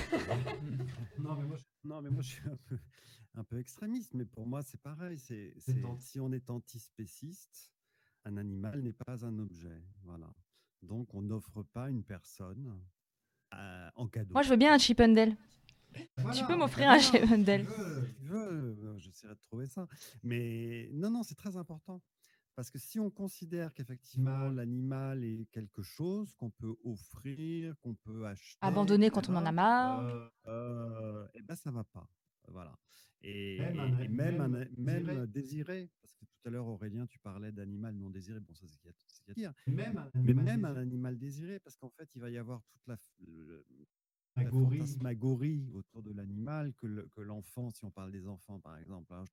[1.24, 2.80] Non, mais moi, je, non, mais moi, je suis un peu,
[3.36, 5.20] un peu extrémiste, mais pour moi, c'est pareil.
[5.20, 5.54] C'est,
[6.00, 7.72] si on est antispéciste,
[8.24, 9.84] un animal n'est pas un objet.
[10.04, 10.34] Voilà.
[10.82, 12.82] Donc, on n'offre pas une personne
[13.54, 14.34] euh, en cadeau.
[14.34, 15.36] Moi je veux bien un Chippendale.
[16.16, 19.88] Voilà, tu peux m'offrir un euh, J'essaierai de trouver ça.
[20.24, 22.02] Mais non, non, c'est très important.
[22.62, 28.28] Parce que si on considère qu'effectivement l'animal est quelque chose qu'on peut offrir, qu'on peut
[28.28, 30.06] acheter, Abandonné quand on en a marre.
[30.06, 32.08] euh, euh, eh ben ça va pas.
[32.50, 32.78] Voilà.
[33.24, 34.48] Et Même et- un et même, un
[34.78, 35.28] même désiré.
[35.28, 38.40] désiré, parce que tout à l'heure Aurélien, tu parlais d'animal non désiré.
[38.40, 39.56] Bon, ça c'est ce qu'il y a-.
[39.66, 40.82] Même un Mais animal même un désiré.
[40.84, 42.96] animal désiré, parce qu'en fait, il va y avoir toute la,
[43.26, 43.66] le-
[44.36, 48.78] la fantasmagorie autour de l'animal, que le- que l'enfant, si on parle des enfants par
[48.78, 49.26] exemple, un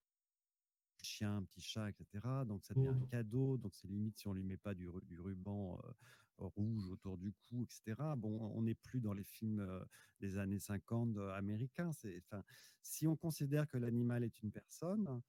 [1.05, 2.21] chien, un petit chat, etc.
[2.47, 5.03] Donc ça devient un cadeau, donc c'est limite si on lui met pas du, ru-
[5.07, 5.93] du ruban euh,
[6.39, 7.95] rouge autour du cou, etc.
[8.17, 9.85] Bon, on n'est plus dans les films euh,
[10.21, 11.93] des années 50 euh, américains.
[11.93, 12.43] C'est, enfin,
[12.83, 15.21] si on considère que l'animal est une personne,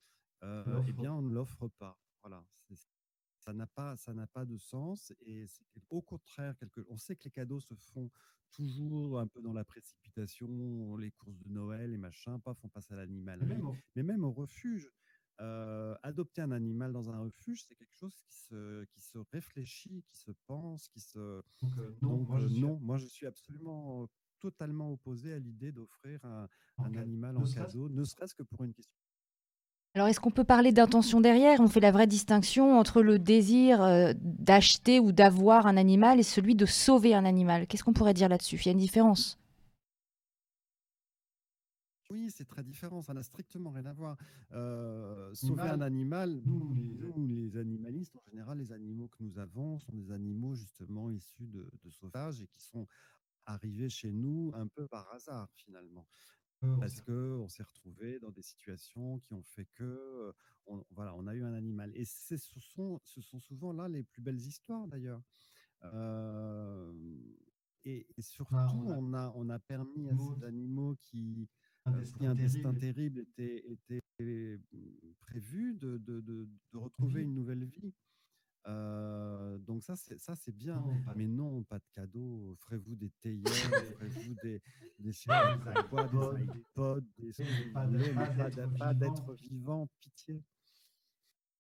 [0.44, 2.00] euh, eh bien on ne l'offre pas.
[2.22, 2.46] Voilà.
[2.70, 2.90] C'est-
[3.40, 6.82] ça n'a pas, ça n'a pas de sens et c'est au contraire quelque.
[6.90, 8.12] On sait que les cadeaux se font
[8.52, 12.92] toujours un peu dans la précipitation, les courses de Noël et machin, paf, on passe
[12.92, 13.42] à l'animal.
[13.62, 14.90] Au- Mais même au refuge,
[15.42, 20.04] euh, adopter un animal dans un refuge, c'est quelque chose qui se, qui se réfléchit,
[20.10, 21.42] qui se pense, qui se.
[21.62, 24.08] Donc, euh, non, Donc, moi, je suis non, moi je suis absolument euh,
[24.40, 26.48] totalement opposé à l'idée d'offrir un,
[26.98, 28.96] animal ne en serait-ce- cadeau, ne serait-ce que pour une question.
[29.96, 31.60] Alors est-ce qu'on peut parler d'intention derrière?
[31.62, 33.82] On fait la vraie distinction entre le désir
[34.22, 37.66] d'acheter ou d'avoir un animal et celui de sauver un animal.
[37.68, 38.58] Qu'est-ce qu'on pourrait dire là-dessus?
[38.58, 39.38] Il y a une différence?
[42.12, 44.18] Oui, c'est très différent, ça n'a strictement rien à voir.
[44.52, 49.38] Euh, sauver un Animal, nous, les- nous, les animalistes, en général, les animaux que nous
[49.38, 52.88] avons sont des animaux justement issus de, de sauvage et qui sont
[53.46, 56.08] arrivés chez nous un peu par hasard finalement.
[56.64, 60.34] euh, on Parce s'est- qu'on s'est retrouvé dans des situations qui ont fait que euh,
[60.68, 61.92] on, voilà, on a eu un animal.
[61.96, 65.22] Et ce sont, ce sont souvent là les plus belles histoires d'ailleurs.
[65.84, 66.94] Euh,
[67.86, 71.50] et, et surtout, on a- on a, on a permis à ces animaux qui,
[71.86, 73.20] un euh, destin un destin terrible.
[73.20, 74.58] était, était mm,
[75.22, 77.94] prévu, de, de, de, de retrouver une nouvelle vie.
[78.68, 80.76] Euh, donc ça, c'est ça, c'est bien.
[80.76, 82.52] Non, de- Mais non, pas de cadeaux.
[82.52, 83.42] Offrez-vous des théières,
[83.96, 84.62] offrez-vous des,
[85.00, 86.46] des, pas Des des iPods.
[86.56, 88.94] iPods, des vous Pas d'être vivant.
[88.94, 90.44] d'être vivant, pitié.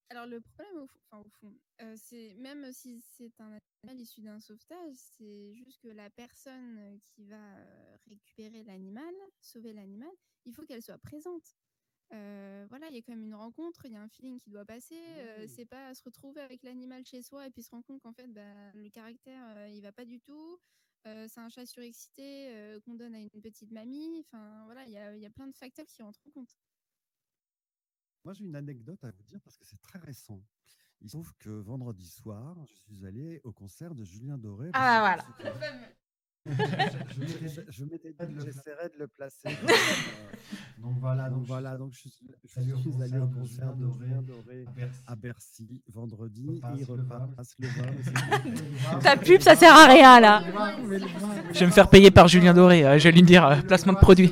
[0.09, 4.01] Alors le problème au fond, enfin, au fond euh, c'est même si c'est un animal
[4.01, 10.11] issu d'un sauvetage, c'est juste que la personne qui va euh, récupérer l'animal, sauver l'animal,
[10.45, 11.55] il faut qu'elle soit présente.
[12.11, 14.49] Euh, voilà, il y a quand même une rencontre, il y a un feeling qui
[14.49, 14.97] doit passer.
[14.97, 18.13] euh, c'est pas se retrouver avec l'animal chez soi et puis se rendre compte qu'en
[18.13, 20.59] fait, bah, le caractère, il va pas du tout.
[21.05, 24.19] C'est un chat surexcité qu'on donne à une petite mamie.
[24.21, 26.57] Enfin, voilà, il y a, y a plein de facteurs qui rentrent en compte.
[28.25, 30.41] Moi, j'ai une anecdote à vous dire parce que c'est très récent.
[31.01, 34.69] Il se trouve que vendredi soir, je suis allé au concert de Julien Doré.
[34.73, 35.25] Ah, voilà.
[36.45, 39.47] Je m'étais dit que j'essaierais de le placer.
[39.47, 40.31] euh,
[40.79, 42.13] Donc voilà, donc donc, voilà, donc je suis,
[42.45, 45.03] je allé au suis allé concert au de concert de Julien Doré à Bercy.
[45.07, 46.61] à Bercy vendredi.
[46.75, 47.17] Il le vin.
[47.19, 47.91] repasse le vin.
[47.91, 50.43] mais c'est- Ta pub, ça sert à rien là.
[51.53, 53.93] Je vais me faire payer par Julien Doré, euh, je vais lui dire euh, placement
[53.93, 54.31] de produit.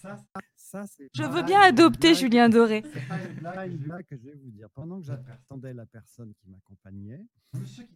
[0.00, 0.16] Ça,
[0.56, 2.14] ça, ça, Je veux bien adopter.
[2.14, 2.82] Julien Doré.
[2.90, 4.70] C'est pas une blague, blague que je vais vous dire.
[4.70, 7.26] Pendant que j'attendais la personne qui m'accompagnait,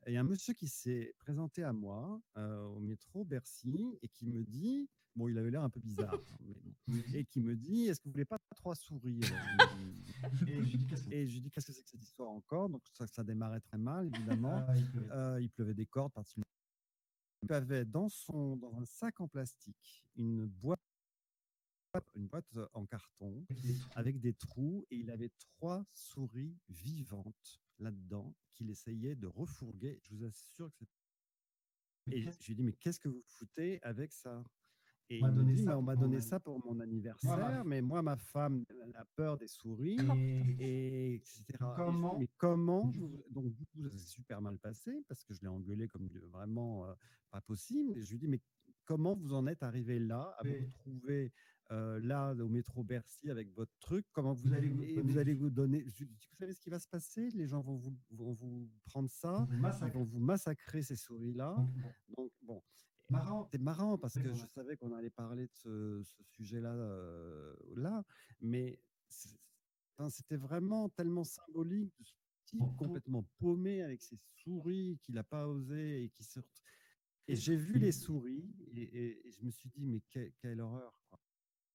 [0.07, 4.09] il y a un monsieur qui s'est présenté à moi euh, au métro Bercy et
[4.09, 4.87] qui me dit,
[5.17, 6.55] bon, il avait l'air un peu bizarre, hein,
[6.89, 9.21] mais et qui me dit, est-ce que vous voulez pas trois souris
[11.11, 12.69] Et je lui dis qu'est-ce que c'est que cette histoire encore?
[12.69, 14.63] Donc ça, ça démarrait très mal, évidemment.
[14.69, 15.13] Ah, il pleuvait.
[15.13, 16.45] Euh, il pleuvait des cordes parce qu'il
[17.51, 20.81] avait dans, son, dans un sac en plastique une boîte,
[22.15, 23.47] une boîte en carton
[23.95, 24.85] Avec des trous.
[24.91, 29.99] et il avait trois souris vivantes là-dedans qu'il essayait de refourguer.
[30.03, 32.15] Je vous assure que c'est.
[32.17, 34.45] Et je lui ai dit, mais qu'est-ce que vous foutez avec ça?
[35.11, 38.17] Et il me dit, mais on m'a donné ça pour mon anniversaire, mais moi, ma
[38.17, 39.99] femme, elle a peur des souris,
[40.59, 41.45] et, etc.
[41.77, 45.41] Comment mais comment vous- Donc, du coup, ça s'est super mal passé, parce que je
[45.43, 46.95] l'ai engueulé comme vraiment euh,
[47.31, 47.97] pas possible.
[47.99, 48.41] Et je lui dis, mais
[48.87, 50.61] comment vous en êtes arrivé là, à vous Oui.
[50.65, 51.33] retrouver
[51.71, 55.35] euh, là, au métro Bercy, avec votre truc Comment vous, allez vous donner- vous allez
[55.35, 57.31] vous donner Je lui dis, Vous savez ce qui va se passer?
[57.31, 61.55] Les gens vont vous, vont vous prendre ça, ils vont vous massacrer, ces souris-là.
[61.57, 61.69] Donc,
[62.09, 62.63] bon, Donc, bon.
[63.11, 63.49] Marrant.
[63.53, 68.03] C'est marrant parce que je savais qu'on allait parler de ce, ce sujet-là, euh, là,
[68.41, 68.81] mais
[70.09, 72.15] c'était vraiment tellement symbolique de ce
[72.47, 76.41] type complètement paumé avec ses souris qu'il n'a pas osé et qui se...
[77.27, 80.61] Et j'ai vu les souris et, et- et je me suis dit, mais que- quelle
[80.61, 80.93] horreur.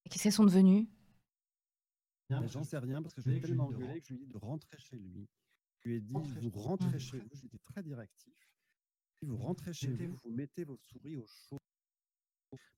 [0.10, 0.88] Qu'est-ce qu'elles sont devenues
[2.30, 4.32] Mais J'en sais rien parce que je l'ai tellement engueulé que je lui ai dit
[4.32, 5.28] de rentrer chez lui.
[5.82, 8.34] Je lui ai dit, Rentrez vous chez- rentrez chez vous, j'étais très directif.
[9.22, 11.58] Vous rentrez chez vous, vous mettez vos souris au chaud.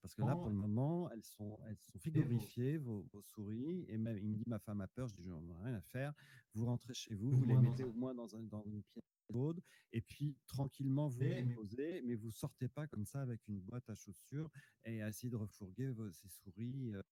[0.02, 3.84] Parce que là, pour le moment, elles sont, elles sont frigorifiées, vos, vos souris.
[3.88, 5.08] Et même, il me dit, ma femme a peur.
[5.08, 6.12] Je dis, j'en ai rien à faire.
[6.54, 9.62] Vous rentrez chez vous, vous les mettez au moins dans, un- dans une pièce chaude.
[9.92, 12.02] Et puis, tranquillement, vous Et- vous posez.
[12.02, 14.50] Mais vous sortez pas comme ça avec une boîte à chaussures
[14.84, 16.94] et à essayer de refourguer vos- ces souris.
[16.94, 17.02] euh.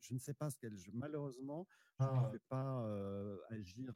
[0.00, 0.76] Je ne sais pas ce qu'elles.
[0.76, 1.66] je- Malheureusement,
[1.98, 3.92] je ne Ah, pouvais pas euh, agir.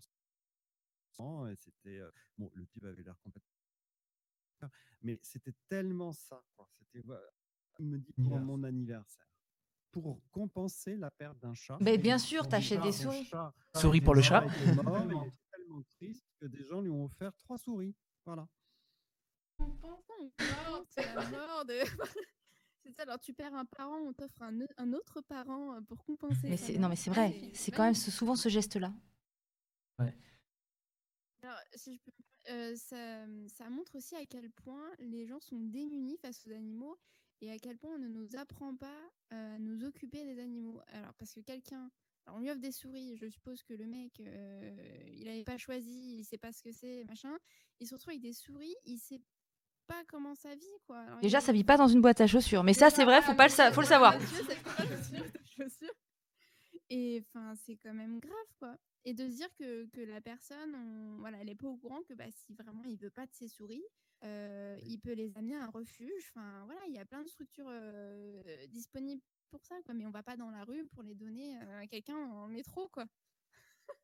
[1.51, 1.99] Et c'était.
[1.99, 4.71] euh, bon, le type avait l'air complètement.
[5.03, 6.45] Mais c'était tellement ça.
[6.79, 7.03] C'était.
[7.81, 9.25] me dit pour mon anniversaire.
[9.91, 11.79] Pour compenser la perte d'un chat.
[11.81, 13.25] Mais bien sûr, t'achètes des souris.
[13.25, 14.45] chat Souris pour le chat?
[14.45, 14.47] il
[15.33, 17.97] était tellement triste que des gens lui ont offert trois souris.
[18.25, 18.47] Voilà.
[20.91, 21.81] C'est la mort de.
[23.09, 26.49] Alors tu perds un parent, on t'offre un, au- un autre parent euh, pour compenser.
[26.49, 28.93] Mais non mais c'est vrai, c'est quand même ce- souvent ce geste-là.
[31.43, 32.11] Alors, si je peux,
[32.53, 36.99] euh, ça, ça montre aussi à quel point les gens sont démunis face aux animaux
[37.41, 39.01] et à quel point on ne nous apprend pas
[39.33, 40.81] euh, à nous occuper des animaux.
[40.89, 41.91] Alors, parce que quelqu'un,
[42.27, 46.19] on lui offre des souris, je suppose que le mec, euh, il n'avait pas choisi,
[46.19, 47.39] il sait pas ce que c'est, machin.
[47.81, 49.21] Il se retrouve avec des souris, il sait
[49.89, 50.99] pas comment ça vit, quoi.
[51.01, 53.35] Alors, Déjà, ça vit pas dans une boîte à chaussures, mais ça c'est vrai, faut
[53.35, 54.15] pas le sa- faut le savoir.
[56.91, 58.75] Et enfin, c'est quand même grave, quoi.
[59.05, 62.01] Et de se dire que, que la personne, on- voilà, elle est pas au courant
[62.09, 63.83] que bah, si vraiment il veut pas de ses souris,
[64.25, 66.33] euh, il peut les amener à un refuge.
[66.35, 69.95] Enfin, voilà, il y a plein de structures euh, disponibles pour ça, quoi.
[69.95, 72.89] Mais on va pas dans la rue pour les donner euh, à quelqu'un en métro,
[72.89, 73.05] quoi.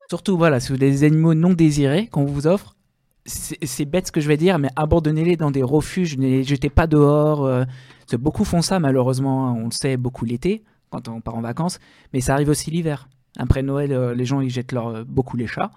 [0.08, 2.76] Surtout, voilà, si vous avez des animaux non désirés qu'on vous offre,
[3.26, 6.70] c'est bête ce que je vais dire, mais abandonnez-les dans des refuges, ne les jetez
[6.70, 7.44] pas dehors.
[7.44, 7.64] euh,
[8.12, 11.78] beaucoup font ça, malheureusement, hein, on le sait, beaucoup l'été, quand on part en vacances,
[12.12, 13.08] mais ça arrive aussi l'hiver.
[13.38, 15.70] Après Noël, euh, les gens, ils jettent euh, beaucoup les chats.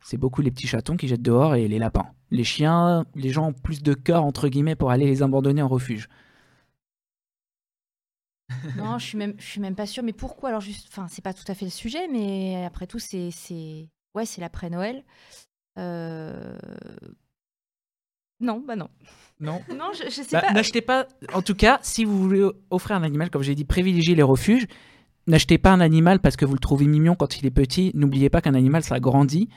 [0.00, 2.06] C'est beaucoup les petits chatons qui jettent dehors et les lapins.
[2.30, 5.68] Les chiens, les gens ont plus de cœur, entre guillemets, pour aller les abandonner en
[5.68, 6.08] refuge.
[8.76, 10.02] Non, je suis même, je suis même pas sûre.
[10.02, 10.50] Mais pourquoi?
[10.50, 13.30] Alors juste, enfin, c'est pas tout à fait le sujet, mais après tout, c'est,
[14.14, 15.04] ouais, c'est l'après Noël.
[15.78, 16.56] Euh...
[18.40, 18.88] Non, bah non.
[19.40, 20.52] Non Non, je, je sais Bah, pas.
[20.52, 24.14] N'achetez pas, en tout cas, si vous voulez offrir un animal, comme j'ai dit, privilégiez
[24.14, 24.66] les refuges.
[25.26, 27.90] N'achetez pas un animal parce que vous le trouvez mignon quand il est petit.
[27.94, 29.48] N'oubliez pas qu'un animal, ça grandit.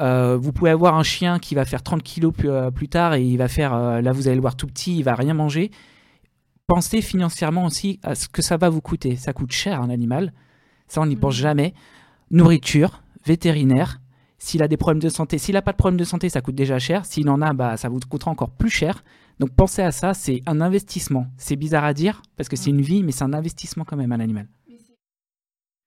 [0.00, 3.14] Euh, vous pouvez avoir un chien qui va faire 30 kilos plus, euh, plus tard
[3.14, 5.34] et il va faire, euh, là vous allez le voir tout petit, il va rien
[5.34, 5.70] manger.
[6.66, 9.14] Pensez financièrement aussi à ce que ça va vous coûter.
[9.16, 10.32] Ça coûte cher un animal,
[10.88, 11.42] ça on n'y pense Mhm.
[11.42, 11.74] jamais.
[12.30, 14.00] Nourriture, vétérinaire.
[14.44, 16.54] S'il a des problèmes de santé, s'il n'a pas de problème de santé, ça coûte
[16.54, 17.06] déjà cher.
[17.06, 19.02] S'il en a, bah, ça vous coûtera encore plus cher.
[19.38, 21.26] Donc pensez à ça, c'est un investissement.
[21.38, 24.12] C'est bizarre à dire parce que c'est une vie, mais c'est un investissement quand même
[24.12, 24.46] un animal.
[24.68, 24.98] Mais c'est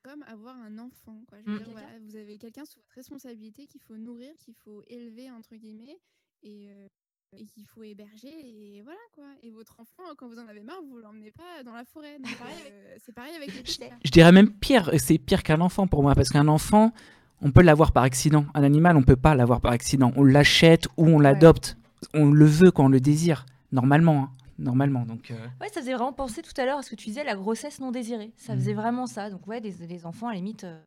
[0.03, 1.37] comme avoir un enfant, quoi.
[1.45, 1.63] Je veux Mm.
[1.63, 5.55] dire, voilà, vous avez quelqu'un sous votre responsabilité qu'il faut nourrir, qu'il faut élever, entre
[5.55, 5.99] guillemets,
[6.41, 6.87] et, euh,
[7.37, 9.25] et qu'il faut héberger, et voilà, quoi.
[9.43, 12.17] Et votre enfant, quand vous en avez marre, vous l'emmenez pas dans la forêt.
[12.43, 13.95] Pareil, euh, c'est pareil avec les petits chats.
[14.03, 16.91] Je dirais même pire, c'est pire qu'un enfant pour moi parce qu'un enfant,
[17.41, 18.45] on peut l'avoir par accident.
[18.53, 20.11] Un animal, on peut pas l'avoir par accident.
[20.15, 21.77] On l'achète ou on l'adopte.
[22.13, 24.23] On le veut quand on le désire, normalement.
[24.23, 24.31] hein.
[24.59, 25.29] Normalement, donc.
[25.29, 27.35] euh, Ouais, ça faisait vraiment penser tout à l'heure à ce que tu disais, la
[27.35, 28.33] grossesse non désirée.
[28.37, 28.79] Ça faisait Mhm.
[28.81, 29.29] vraiment ça.
[29.29, 30.79] Donc ouais, les, les enfants, à la limite, euh,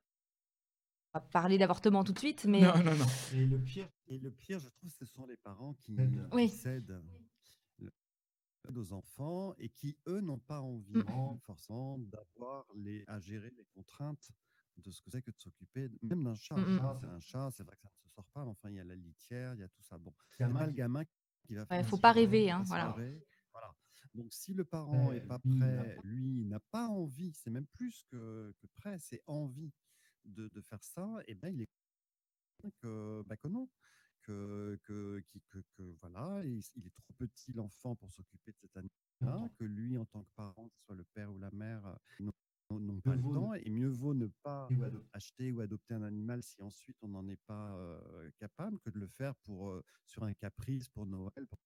[1.15, 3.07] on va pas parler d'avortement tout de suite, mais Non, non, non.
[3.33, 6.27] Et le pire, Et le pire, je trouve, ce sont les parents qui, Cèdent.
[6.33, 6.53] Oui.
[8.77, 11.39] aux enfants et qui, eux, n'ont pas envie Mm.
[11.47, 14.31] forcément d'avoir les, à gérer les contraintes
[14.79, 16.57] de ce que c'est que de s'occuper même d'un chat.
[16.57, 16.79] Mm, mm.
[16.79, 18.71] Un chat, C'est un chat, c'est vrai que ça ne se sort pas, mais enfin,
[18.71, 19.99] il y a la litière, il y a tout ça.
[19.99, 21.05] Bon, gamin pas le qui- gamin
[21.47, 22.95] qui va Ouais, faire faut ça, pas il va rêver, hein, voilà.
[24.15, 27.33] Donc, si le parent Euh, n'est pas il prêt, pas- lui, il n'a pas envie,
[27.33, 29.73] c'est même plus que, que prêt, c'est envie
[30.25, 31.69] de, de faire ça, et ben il est
[32.81, 33.69] que, bah, que non.
[34.23, 38.77] Que, que, que, que voilà, il, il est trop petit l'enfant pour s'occuper de cet
[38.77, 38.91] animal.
[39.23, 41.87] hein, que lui, en tant que parent, que ce soit le père ou la mère,
[41.87, 42.31] euh,
[42.79, 43.55] n'ont pas le temps.
[43.55, 47.27] Et mieux vaut ne pas ou acheter ou adopter un animal si ensuite on n'en
[47.29, 47.99] est pas euh,
[48.39, 51.59] capable que de le faire pour, euh, sur un caprice pour Noël, pour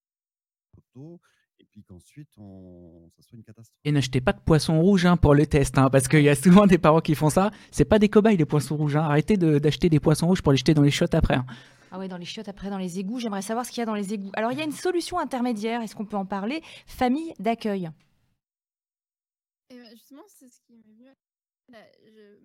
[0.74, 1.20] photo,
[1.60, 3.78] et puis qu'ensuite on, ça soit une catastrophe.
[3.84, 6.34] Et n'achetez pas de poisson rouge hein, pour le test, hein, parce qu'il y a
[6.34, 7.52] souvent des parents qui font ça.
[7.70, 8.96] C'est pas des cobayes les poissons rouges.
[8.96, 9.02] hein.
[9.04, 11.36] Arrêtez de- d'acheter des poissons rouges pour les jeter dans les chiottes après.
[11.36, 11.46] hein.
[11.92, 13.20] Ah ouais, dans les chiottes, après dans les égouts.
[13.20, 14.32] J'aimerais savoir ce qu'il y a dans les égouts.
[14.34, 15.80] Alors, il y a une solution intermédiaire.
[15.80, 16.60] Est-ce qu'on peut en parler?
[16.86, 17.88] Famille d'accueil.
[19.74, 21.06] Et ben, justement, c'est ce qui m'est venu.
[21.68, 22.40] Là, je-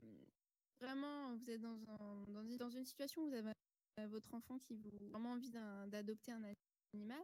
[0.81, 2.23] Vraiment, vous êtes dans, un-
[2.57, 3.51] dans une- situation où vous avez
[3.99, 6.43] euh, votre enfant qui vous vraiment envie d'adopter un
[6.93, 7.21] animal.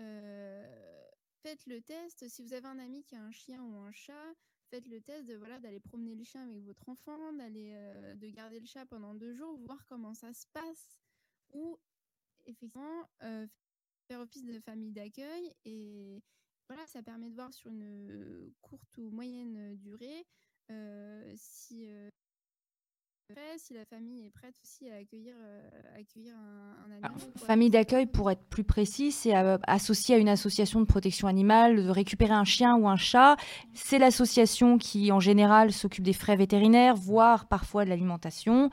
[0.00, 1.06] euh,
[1.42, 2.28] faites le test.
[2.28, 4.34] Si vous avez un ami qui a un chien ou un chat,
[4.70, 8.28] faites le test de voilà d'aller promener le chien avec votre enfant, d'aller euh, de
[8.28, 10.98] garder le chat pendant deux jours, voir comment ça se passe.
[11.50, 11.78] Ou
[12.44, 13.46] effectivement euh,
[14.08, 16.22] faire office de famille d'accueil et
[16.68, 20.26] voilà, ça permet de voir sur une courte ou moyenne durée
[20.70, 22.08] euh, si, euh,
[23.56, 27.12] si la famille est prête aussi à accueillir, euh, accueillir un, un animal.
[27.36, 29.34] Famille d'accueil, pour être plus précis, c'est
[29.66, 33.36] associé à une association de protection animale, de récupérer un chien ou un chat.
[33.74, 38.70] C'est l'association qui, en général, s'occupe des frais vétérinaires, voire parfois de l'alimentation.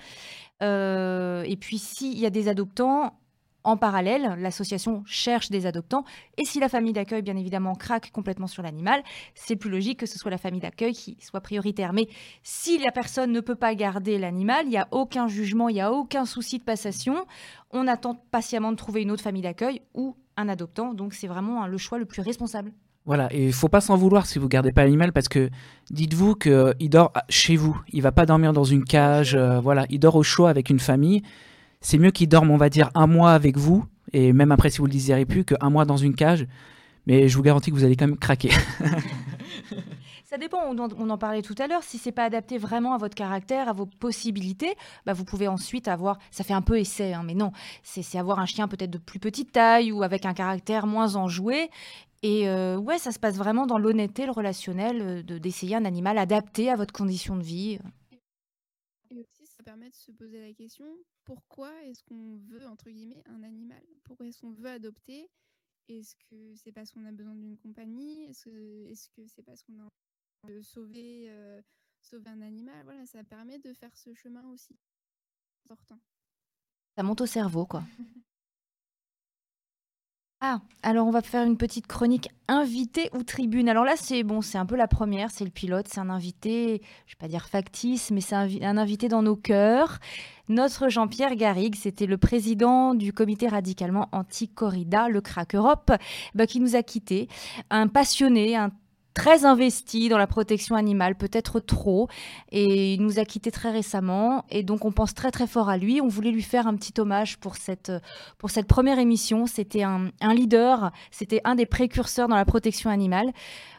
[0.61, 3.17] Et puis, s'il y a des adoptants,
[3.63, 6.05] en parallèle, l'association cherche des adoptants.
[6.37, 9.03] Et si la famille d'accueil, bien évidemment, craque complètement sur l'animal,
[9.35, 11.91] c'est plus logique que ce soit la famille d'accueil qui soit prioritaire.
[11.93, 12.07] Mais
[12.41, 15.81] si la personne ne peut pas garder l'animal, il n'y a aucun jugement, il n'y
[15.81, 17.25] a aucun souci de passation.
[17.71, 20.93] On attend patiemment de trouver une autre famille d'accueil ou un adoptant.
[20.93, 22.71] Donc, c'est vraiment hein, le choix le plus responsable.
[23.05, 25.49] Voilà, et il faut pas s'en vouloir si vous gardez pas l'animal parce que
[25.89, 27.79] dites-vous qu'il dort à- chez vous.
[27.91, 29.35] Il va pas dormir dans une cage.
[29.35, 31.23] euh, voilà, il dort au chaud avec une famille.
[31.81, 33.85] C'est mieux qu'il dorme, on va dire, un mois avec vous.
[34.11, 36.47] Et même après, si vous le désirez plus, qu'un mois dans une cage.
[37.05, 38.51] Mais je vous garantis que vous allez quand même craquer.
[40.25, 41.81] Ça dépend, on en, parlait tout à l'heure.
[41.81, 44.75] Si c'est pas adapté vraiment à votre caractère, à vos possibilités,
[45.07, 46.19] bah vous pouvez ensuite avoir.
[46.29, 47.51] Ça fait un peu essai, hein, mais non.
[47.81, 51.15] C'est c'est avoir un chien peut-être de plus petite taille ou avec un caractère moins
[51.15, 51.71] enjoué.
[52.21, 55.85] Et euh, ouais, ça se passe vraiment dans l'honnêteté, le relationnel, euh, de- d'essayer un
[55.85, 57.79] animal adapté à votre condition de vie.
[59.69, 63.83] Permet de se poser la question pourquoi est-ce qu'on veut, entre guillemets, un animal?
[64.03, 65.29] Pourquoi est-ce qu'on veut adopter?
[65.87, 68.23] Est-ce que c'est parce qu'on a besoin d'une compagnie?
[68.23, 71.61] Est-ce que c'est parce qu'on a envie de sauver, euh,
[72.01, 72.83] sauver un animal?
[72.83, 74.75] Voilà, ça permet de faire ce chemin aussi.
[75.65, 75.99] Important.
[76.95, 77.83] Ça monte au cerveau, quoi.
[80.41, 83.67] Ah, alors on va faire une petite chronique invité ou tribune.
[83.67, 86.81] Alors là, c'est bon, c'est un peu la première, c'est le pilote, c'est un invité,
[87.07, 89.99] je vais pas dire factice, mais c'est un invité dans nos cœurs.
[90.47, 95.91] Notre Jean-Pierre Garrigue, c'était le président du comité radicalement anti-corrida, le CRAC Europe,
[96.33, 97.27] bah, qui nous a quittés.
[97.69, 98.71] Un passionné, un
[99.19, 102.07] très investi dans la protection animale, peut-être trop,
[102.53, 105.75] et il nous a quittés très récemment, et donc on pense très très fort à
[105.75, 105.99] lui.
[105.99, 107.91] On voulait lui faire un petit hommage pour cette,
[108.37, 109.45] pour cette première émission.
[109.45, 113.33] C'était un, leader, c'était un des précurseurs dans la protection animale.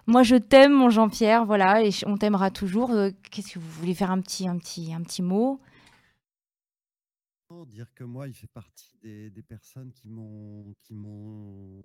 [0.06, 2.90] Moi, je t'aime, mon Jean-Pierre, voilà, et on t'aimera toujours.
[2.90, 5.58] Euh, Qu'est-ce que vous voulez faire un petit, un petit, un petit mot?
[7.66, 11.80] Dire que moi, il fait partie des, des personnes qui m'ont qui m'ont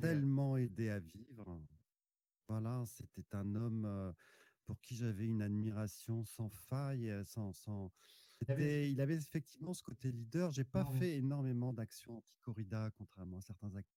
[0.00, 1.60] tellement aidé à vivre.
[2.48, 4.14] Voilà, c'était un homme
[4.64, 7.92] pour qui j'avais une admiration sans faille, sans, sans...
[8.42, 10.52] Il avait- C'était- il avait effectivement ce côté leader.
[10.52, 10.90] J'ai pas Non.
[10.92, 13.92] fait énormément d'actions anti-corrida, contrairement à certains acteurs.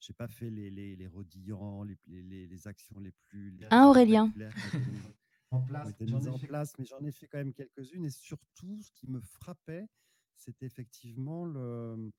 [0.00, 3.50] J'ai pas fait les, les, les rodillants, les, les, les- actions les plus.
[3.52, 4.32] les Hein, plus Aurélien
[5.50, 5.94] en place.
[6.00, 8.04] J'en ai en fait- place, mais j'en ai fait quand même quelques-unes.
[8.04, 9.86] Et surtout, ce qui me frappait,
[10.34, 12.10] c'était effectivement le,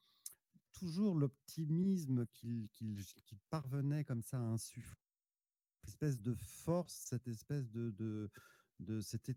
[0.79, 2.69] toujours l'optimisme qu'il
[3.49, 4.95] parvenait comme ça à insuffler.
[5.83, 7.91] Cette espèce de force, cette espèce de.
[7.91, 8.29] de,
[8.79, 9.35] de- c'était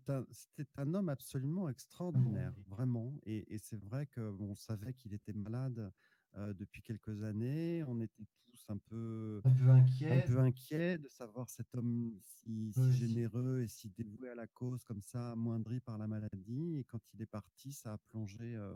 [0.77, 3.13] un, homme absolument extraordinaire, vraiment.
[3.25, 5.91] Et, et c'est vrai qu'on savait qu'il était malade
[6.35, 7.83] euh, depuis quelques années.
[7.87, 10.25] On était tous un peu un peu un inquiet.
[10.27, 12.91] peu inquiet de savoir cet homme si, si Oui.
[12.93, 16.77] généreux et si dévoué à la cause, comme ça, amoindri par la maladie.
[16.79, 18.73] Et quand il est parti, ça a plongé euh,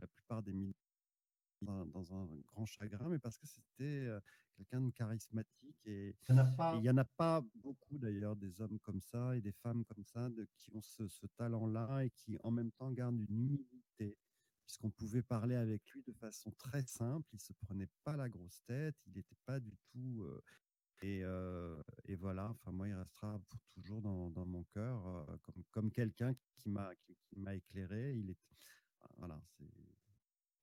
[0.00, 0.74] la plupart des milliers
[1.62, 4.08] dans, dans un grand chagrin, mais parce que c'était
[4.56, 5.80] quelqu'un de charismatique.
[5.86, 6.16] Et
[6.76, 10.04] il n'y en a pas beaucoup d'ailleurs des hommes comme ça et des femmes comme
[10.04, 14.16] ça de, qui ont ce, ce talent-là et qui en même temps gardent une humilité.
[14.66, 18.62] Puisqu'on pouvait parler avec lui de façon très simple, il se prenait pas la grosse
[18.64, 20.22] tête, il n'était pas du tout.
[20.24, 20.42] euh,
[21.02, 25.36] et, euh, et voilà, enfin moi, il restera pour toujours dans, dans mon cœur euh,
[25.42, 28.16] comme, comme quelqu'un qui m'a qui, qui m'a éclairé.
[28.16, 28.38] Il est
[29.18, 29.64] voilà, c'est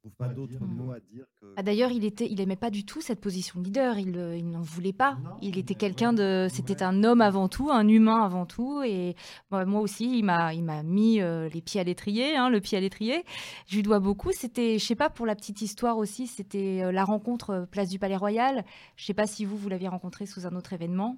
[0.03, 1.45] trouve pas d'autres mots euh, à dire que.
[1.55, 3.97] Ah, D'ailleurs, il était, il aimait pas du tout cette position de leader.
[3.97, 5.17] Il, euh, il n'en voulait pas.
[5.23, 6.83] Non, il était quelqu'un ouais, de, c'était ouais.
[6.83, 8.83] un homme avant tout, un humain avant tout.
[8.83, 9.15] Et
[9.49, 12.59] moi, moi aussi, il m'a, il m'a mis euh, les pieds à l'étrier, hein, le
[12.59, 13.23] pied à l'étrier.
[13.67, 14.31] Je lui dois beaucoup.
[14.33, 17.97] C'était, je sais pas pour la petite histoire aussi, c'était euh, la rencontre place du
[17.97, 18.65] Palais Royal.
[18.97, 21.17] Je sais pas si vous, vous l'aviez rencontré sous un autre événement.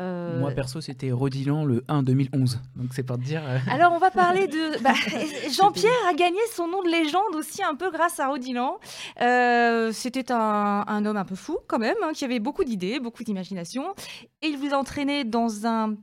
[0.00, 2.60] Euh, Moi, perso, c'était Rodilan le 1 2011.
[2.76, 3.42] Donc, c'est pour te dire.
[3.44, 4.78] euh, Alors, on va parler de.
[4.82, 4.92] bah,
[5.50, 8.78] Jean-Pierre a gagné son nom de légende aussi un peu grâce à Rodilan.
[9.20, 13.00] Euh, C'était un, un homme un peu fou, quand même, hein, qui avait beaucoup d'idées,
[13.00, 13.94] beaucoup d'imagination.
[14.42, 15.94] Et il vous a entraîné dans un.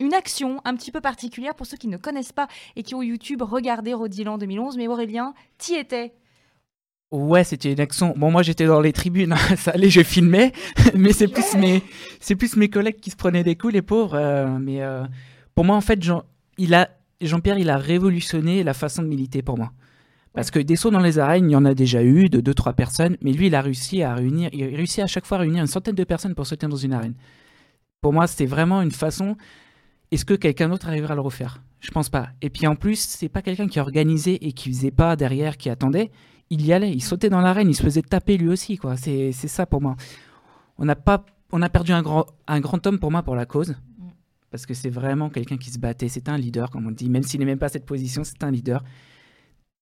[0.00, 2.46] Une action un petit peu particulière pour ceux qui ne connaissent pas
[2.76, 4.76] et qui ont YouTube regardé Rodilan 2011.
[4.76, 6.14] Mais Aurélien, t'y étais.
[7.10, 8.12] Ouais, c'était une action.
[8.16, 9.32] Bon, moi, j'étais dans les tribunes.
[9.32, 10.52] hein, Ça allait, je filmais.
[10.94, 11.82] mais c'est plus mes,
[12.20, 14.14] c'est plus mes collègues qui se prenaient des coups, les pauvres.
[14.14, 15.04] euh, mais euh,
[15.54, 16.24] pour moi, en fait, Jean,
[16.58, 16.90] il a,
[17.22, 19.72] Jean-Pierre, il a révolutionné la façon de militer pour moi.
[20.34, 22.54] Parce que des sauts dans les arènes, il y en a déjà eu de deux,
[22.54, 23.16] trois personnes.
[23.22, 25.62] Mais lui, il a réussi à réunir, il a réussi à chaque fois à réunir
[25.62, 27.14] une centaine de personnes pour sauter dans une arène.
[28.02, 29.36] Pour moi, c'était vraiment une façon.
[30.12, 31.62] Est-ce que quelqu'un d'autre arrivera à le refaire?
[31.80, 32.28] Je pense pas.
[32.42, 35.70] Et puis en plus, c'est pas quelqu'un qui organisait et qui faisait pas derrière, qui
[35.70, 36.10] attendait.
[36.50, 38.96] Il y allait, il sautait dans l'arène, il se faisait taper lui aussi, quoi.
[38.96, 39.96] C'est c'est ça pour moi.
[40.78, 43.44] On n'a pas, on a perdu un grand, un grand homme pour moi pour la
[43.46, 43.76] cause,
[44.50, 46.08] parce que c'est vraiment quelqu'un qui se battait.
[46.08, 48.42] C'était un leader, comme on dit, même s'il n'est même pas à cette position, c'est
[48.42, 48.82] un leader.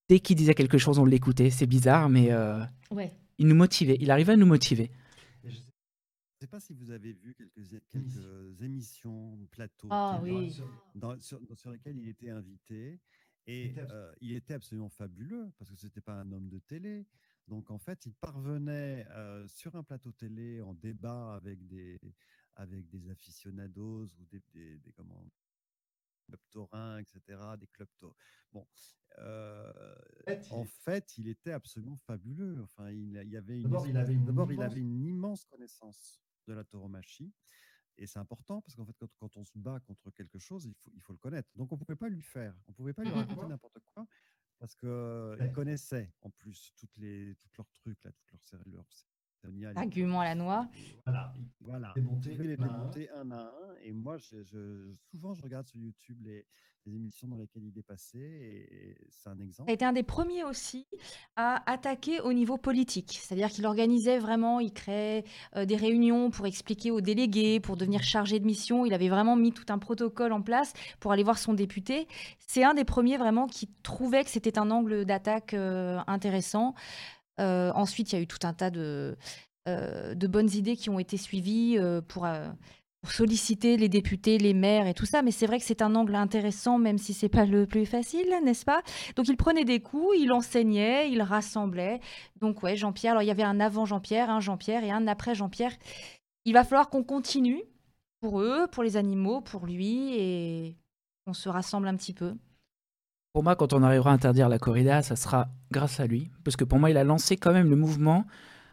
[0.09, 1.51] Dès qu'il disait quelque chose, on l'écoutait.
[1.51, 2.61] C'est bizarre, mais euh,
[2.91, 3.13] Ouais.
[3.39, 3.97] il nous motivait.
[4.01, 4.91] Il arrivait à nous motiver.
[5.45, 5.55] Je ne
[6.41, 7.35] sais pas si vous avez vu
[7.91, 10.61] quelques, émissions, plateaux, Ah oui.
[10.95, 13.01] dans- sur, sur lesquels il était invité.
[13.47, 16.59] Et était euh, il était absolument fabuleux parce que ce n'était pas un homme de
[16.59, 17.07] télé.
[17.47, 22.01] Donc en fait, il parvenait euh, sur un plateau télé en débat avec des,
[22.57, 25.25] avec des aficionados ou des, des, des, comment,
[26.27, 27.21] clubs taurins, etc.,
[27.57, 28.17] des clubs tau-
[28.51, 28.67] Bon,
[29.19, 29.95] euh,
[30.51, 32.61] en fait, il était absolument fabuleux.
[32.65, 35.05] Enfin, il, il y avait une, D'abord, il avait une d'abord, il immense- avait une
[35.05, 37.33] immense connaissance de la tauromachie.
[37.99, 40.75] Et c'est important parce qu'en fait, quand, quand on se bat contre quelque chose, il
[40.75, 41.51] faut, il faut le connaître.
[41.57, 42.55] Donc, on ne pouvait pas lui faire.
[42.67, 43.15] On ne pouvait pas lui Mhm.
[43.15, 44.07] raconter n'importe quoi
[44.59, 44.89] parce qu'il
[45.39, 45.51] Ouais.
[45.53, 48.89] connaissait en plus toutes les, toutes leurs trucs, là, toutes leurs, leurs
[49.77, 50.69] Argument à la noix.
[51.05, 51.93] Voilà, il Voilà.
[51.97, 52.79] les un à un.
[52.79, 53.51] démonter un à un.
[53.83, 56.45] Et moi, je, je- souvent, je regarde sur YouTube les,
[56.87, 58.19] les émissions dans lesquelles il est passé.
[58.19, 59.71] Et c'est un exemple.
[59.71, 60.87] a été un des premiers aussi
[61.37, 63.19] à attaquer au niveau politique.
[63.21, 65.25] C'est-à-dire qu'il organisait vraiment, il créait
[65.55, 68.85] euh, des réunions pour expliquer aux délégués, pour devenir chargé de mission.
[68.87, 72.09] Il avait vraiment mis tout un protocole en place pour aller voir son député.
[72.41, 76.75] C'est un des premiers vraiment qui trouvait que c'était un angle d'attaque euh, intéressant.
[77.41, 79.17] Euh, ensuite, il y a eu tout un tas de,
[79.69, 82.27] euh, de bonnes idées qui ont été suivies euh, pour,
[83.09, 85.23] solliciter les députés, les maires et tout ça.
[85.23, 88.29] Mais c'est vrai que c'est un angle intéressant, même si c'est pas le plus facile,
[88.45, 88.83] n'est-ce pas?
[89.15, 92.01] Donc il prenait des coups, il enseignait, il rassemblait.
[92.41, 95.35] Donc ouais, Jean-Pierre, alors il y avait un avant Jean-Pierre, un Jean-Pierre et un après
[95.35, 95.73] Jean-Pierre.
[96.45, 97.63] Il va falloir qu'on continue
[98.21, 100.77] pour eux, pour les animaux, pour lui, et
[101.27, 102.35] on se rassemble un petit peu.
[103.37, 106.31] Pour moi, quand on arrivera à interdire la corrida, ça sera grâce à lui.
[106.43, 108.25] Parce que pour moi, il a lancé quand même le mouvement.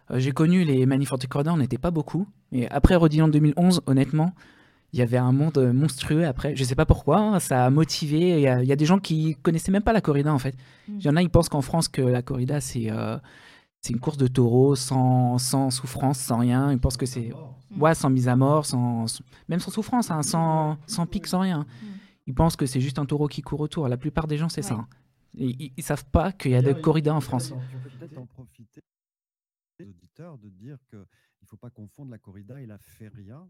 [0.10, 2.30] Euh, J'ai connu les manifs anti-corrida, on n'était pas beaucoup.
[2.54, 4.32] Mais après Rodillan 2011, honnêtement,
[4.94, 6.56] il y avait un monde euh, monstrueux après.
[6.56, 8.30] Je sais pas pourquoi, hein, ça a motivé.
[8.38, 10.40] Il y, a- il y a des gens qui connaissaient même pas la corrida en
[10.40, 10.56] fait.
[10.88, 10.94] Mm.
[10.98, 13.18] Il y en a, ils pensent qu'en France, que la corrida, c'est euh,
[13.82, 16.72] c'est une course de taureaux sans, sans souffrance, sans rien.
[16.72, 17.32] Ils pensent que c'est.
[17.78, 21.40] Ouais, sans mise à mort, sans, sans- même sans souffrance, hein, sans, sans pic, sans
[21.42, 21.66] rien.
[21.82, 21.86] Mm.
[22.26, 23.88] Ils pensent que c'est juste un taureau qui court autour.
[23.88, 24.76] La plupart des gens, c'est ça.
[24.76, 24.82] Ouais.
[24.82, 24.88] hein.
[25.36, 27.50] Ils, ils savent pas qu'il y a des corridas en France.
[27.50, 28.82] il- On peut peut-être en profiter,
[29.80, 33.46] les auditeurs, de dire qu'il ne faut pas confondre la corrida et la feria.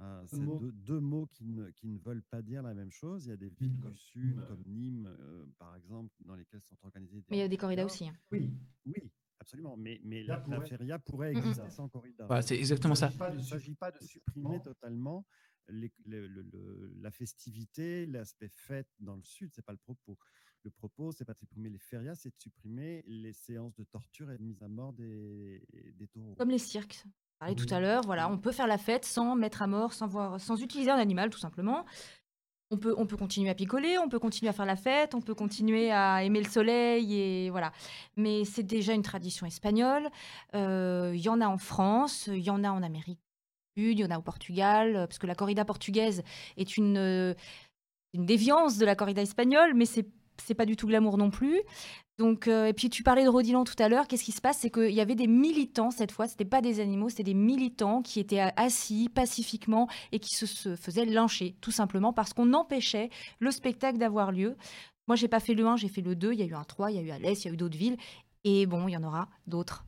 [0.00, 3.26] Euh, c'est deux, deux mots qui ne, qui ne veulent pas dire la même chose.
[3.26, 4.44] Il y a des villes comme du sud, Nîmes.
[4.48, 7.84] comme Nîmes, euh, par exemple, dans lesquelles sont organisées Mais il y a des corridas
[7.84, 8.08] aussi.
[8.08, 8.14] hein.
[8.32, 8.50] Oui,
[8.86, 9.76] Oui, absolument.
[9.76, 11.38] Mais, la, feria pourrait Mm, mm.
[11.48, 12.24] exister sans corrida.
[12.26, 13.10] Voilà, c'est exactement ça.
[13.30, 15.26] il ne s'agit pas de supprimer totalement
[15.70, 19.50] les- le- le- le- la festivité, l'aspect fête dans le sud.
[19.54, 20.18] C'est pas le propos.
[20.62, 24.30] Le propos, c'est pas de supprimer les férias, c'est de supprimer les séances de torture
[24.30, 25.62] et de mise à mort des,
[25.94, 26.34] des taureaux.
[26.36, 27.04] Comme les cirques.
[27.06, 29.94] On parlait tout à l'heure, voilà, on peut faire la fête sans mettre à mort,
[29.94, 31.86] sans, voir, sans utiliser un animal, tout simplement.
[32.70, 35.22] On peut, on peut continuer à picoler, on peut continuer à faire la fête, on
[35.22, 37.72] peut continuer à aimer le soleil, et voilà.
[38.16, 40.08] Mais c'est déjà une tradition espagnole.
[40.54, 43.18] Euh, Il y en a en France, il y en a en Amérique
[43.80, 46.22] Il y en a au Portugal, euh, parce que la corrida portugaise
[46.56, 47.34] est une, euh,
[48.14, 50.06] une déviance de la corrida espagnole, mais c'est
[50.42, 51.60] c'est pas du tout glamour non plus.
[52.18, 54.08] Donc, euh, et puis tu parlais de Rodilan tout à l'heure.
[54.08, 54.58] Qu'est-ce qui se passe?
[54.58, 56.28] C'est qu'il y avait des militants cette fois.
[56.28, 60.76] C'était pas des animaux, c'était des militants qui étaient assis pacifiquement et qui se, se
[60.76, 64.56] faisaient lyncher, tout simplement parce qu'on empêchait le spectacle d'avoir lieu.
[65.08, 66.32] Moi, j'ai pas fait le 1, j'ai fait le 2.
[66.32, 67.56] Il y a eu un 3, il y a eu Alès, il y a eu
[67.56, 67.96] d'autres villes.
[68.44, 69.84] Et bon, il y en aura d'autres.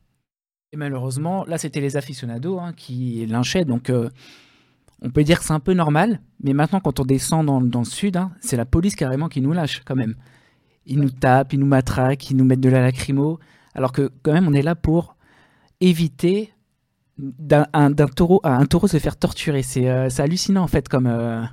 [0.73, 3.63] Et malheureusement, là, c'était les aficionados hein, qui lynchaient.
[3.63, 4.09] Donc, euh,
[5.03, 6.19] on peut dire que c'est un peu normal.
[6.43, 9.53] Mais maintenant, quand on descend dans, le sud, hein, c'est la police carrément qui nous
[9.53, 10.15] lâche quand même.
[10.87, 13.39] Ils nous tapent, ils nous matraquent, ils nous mettent de la lacrymo.
[13.75, 15.15] Alors que quand même, on est là pour
[15.79, 16.51] éviter
[17.19, 19.61] d'un un- d'un taureau à un taureau se faire torturer.
[19.61, 21.05] C'est euh, hallucinant en fait comme.
[21.05, 21.43] euh,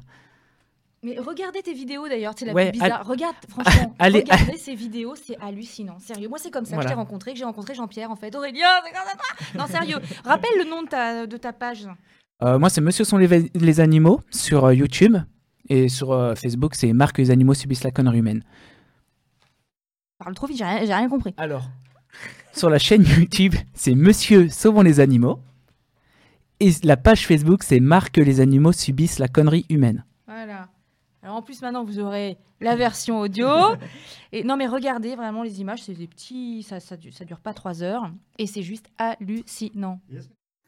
[1.02, 3.06] Mais regardez tes vidéos d'ailleurs, c'est la Ouais, plus bizarre.
[3.06, 5.98] Regarde, franchement, Allez, regardez ces vidéos, c'est hallucinant.
[5.98, 8.34] Sérieux, moi c'est comme ça que je t'ai rencontré, que j'ai rencontré Jean-Pierre en fait.
[8.34, 8.68] Aurélien.
[9.56, 9.96] Non, sérieux.
[10.24, 11.88] Rappelle le nom de ta, de ta page.
[12.42, 15.16] euh, moi, c'est Monsieur sont les, animaux sur euh, YouTube
[15.70, 18.44] et sur euh, Facebook, c'est Marc les animaux subissent la connerie humaine.
[20.18, 21.32] Parle trop vite, j'ai rien, rien compris.
[21.38, 21.64] Alors,
[22.52, 25.40] sur la chaîne YouTube, c'est Monsieur sauvons les animaux.
[26.60, 30.04] Et la page Facebook, c'est Marc les animaux subissent la connerie humaine.
[30.26, 30.68] Voilà.
[31.22, 33.46] Alors en plus maintenant vous aurez la version audio.
[34.32, 37.52] Et non mais regardez vraiment les images, c'est des petits, ça, ça, ça dure pas
[37.54, 40.00] trois heures et c'est juste hallucinant.
[40.10, 40.16] Et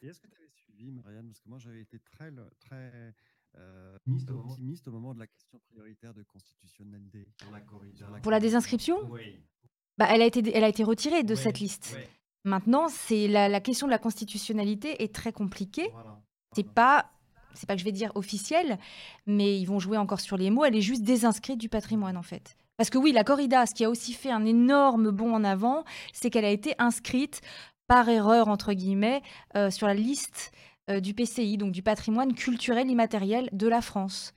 [0.07, 1.27] est-ce que tu avais suivi, Marianne?
[1.27, 2.29] Parce que moi, j'avais été très,
[2.59, 3.13] très
[3.55, 7.25] euh, Optimiste au moment- optimiste au moment de la question prioritaire de constitutionnalité.
[7.41, 8.05] Sur la corrida.
[8.21, 9.39] Pour la désinscription, Oui.
[9.97, 11.93] bah, elle, a été, elle a été retirée de Ouais, cette liste.
[11.95, 12.07] ouais,
[12.43, 15.89] Maintenant, c'est la, la question de la constitutionnalité est très compliquée.
[15.93, 16.21] voilà.
[16.55, 17.09] C'est pas,
[17.53, 18.77] c'est pas que je vais dire officiel,
[19.25, 20.65] mais ils vont jouer encore sur les mots.
[20.65, 22.55] Elle est juste désinscrite du patrimoine en fait.
[22.77, 25.83] Parce que oui, la corrida, ce qui a aussi fait un énorme bond en avant,
[26.11, 27.41] c'est qu'elle a été inscrite
[27.87, 29.21] par erreur entre guillemets
[29.55, 30.51] euh, sur la liste
[30.89, 34.33] euh, du PCI, donc du patrimoine culturel immatériel de la France.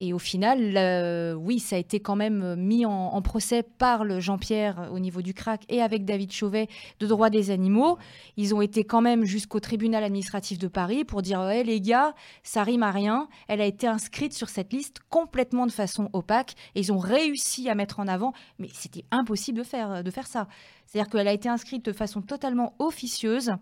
[0.00, 4.18] Et au final, euh, oui, ça a été quand même mis en, procès par le
[4.18, 6.66] Jean-Pierre euh, au niveau du CRAC et avec David Chauvet
[6.98, 7.96] de droit des animaux.
[8.36, 12.14] Ils ont été quand même jusqu'au tribunal administratif de Paris pour dire hey, les gars,
[12.42, 13.28] ça rime à rien.
[13.46, 17.70] Elle a été inscrite sur cette liste complètement de façon opaque et ils ont réussi
[17.70, 20.48] à mettre en avant, mais c'était impossible de faire, de faire ça.
[20.86, 23.52] C'est-à-dire qu'elle a été inscrite de façon totalement officieuse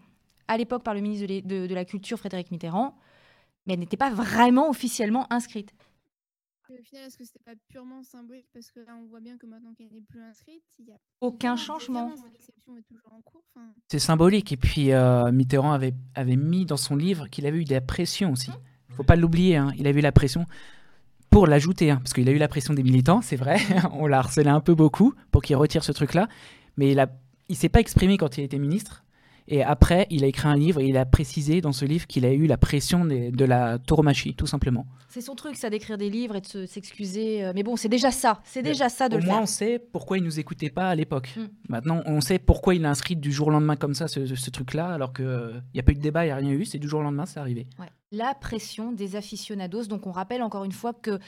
[0.48, 2.96] à l'époque par le ministre de la Culture Frédéric Mitterrand,
[3.66, 5.72] mais elle n'était pas vraiment officiellement inscrite.
[6.70, 8.46] Et Au final, est-ce que c'était pas purement symbolique?
[8.54, 10.96] Parce que là, on voit bien que maintenant qu'elle n'est plus inscrite, il y a
[11.20, 12.12] Aucun changement.
[13.88, 14.52] C'est symbolique.
[14.52, 17.80] Et puis, euh, Mitterrand avait, avait mis dans son livre qu'il avait eu de la
[17.80, 18.50] pression aussi.
[18.88, 19.56] Il faut pas l'oublier.
[19.56, 19.72] hein.
[19.76, 20.46] Il avait eu la pression
[21.30, 21.90] pour l'ajouter.
[21.90, 23.56] hein, parce qu'il a eu la pression des militants, c'est vrai.
[23.92, 26.28] On l'a harcelé un peu beaucoup pour qu'il retire ce truc-là.
[26.76, 27.08] Mais il a,
[27.48, 29.04] il s'est pas exprimé quand il était ministre.
[29.48, 32.24] Et après, il a écrit un livre et il a précisé dans ce livre qu'il
[32.24, 34.86] a eu la pression des- de la tauromachie, tout simplement.
[35.08, 37.44] C'est son truc, ça, d'écrire des livres et de se- s'excuser.
[37.44, 38.40] euh, Mais bon, c'est déjà ça.
[38.44, 39.42] C'est déjà ça de Au le moins, faire.
[39.42, 41.34] on sait pourquoi il nous écoutait pas à l'époque.
[41.36, 41.40] Mm.
[41.68, 44.50] Maintenant, on sait pourquoi il a inscrit du jour au lendemain comme ça ce, ce
[44.50, 46.64] truc-là, alors qu'il n'y a pas eu de débat, il n'y a rien eu.
[46.64, 47.66] C'est du jour au lendemain, c'est arrivé.
[47.78, 47.86] Ouais.
[48.12, 49.84] La pression des aficionados.
[49.84, 51.18] Donc, on rappelle encore une fois que.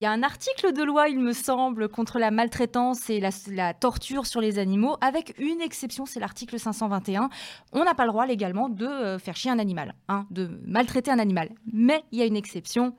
[0.00, 3.28] Il y a un article de loi, il me semble, contre la maltraitance et la,
[3.48, 7.28] la torture sur les animaux, avec une exception, c'est l'article 521.
[7.72, 11.10] On n'a pas le droit légalement de euh, faire chier un animal, hein, de maltraiter
[11.10, 11.50] un animal.
[11.70, 12.96] Mais il y a une exception.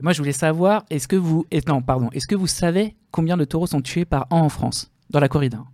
[0.00, 3.44] Moi, je voulais savoir, est-ce que vous, non, pardon, est-ce que vous savez combien de
[3.44, 5.64] taureaux sont tués par an en France dans la corrida?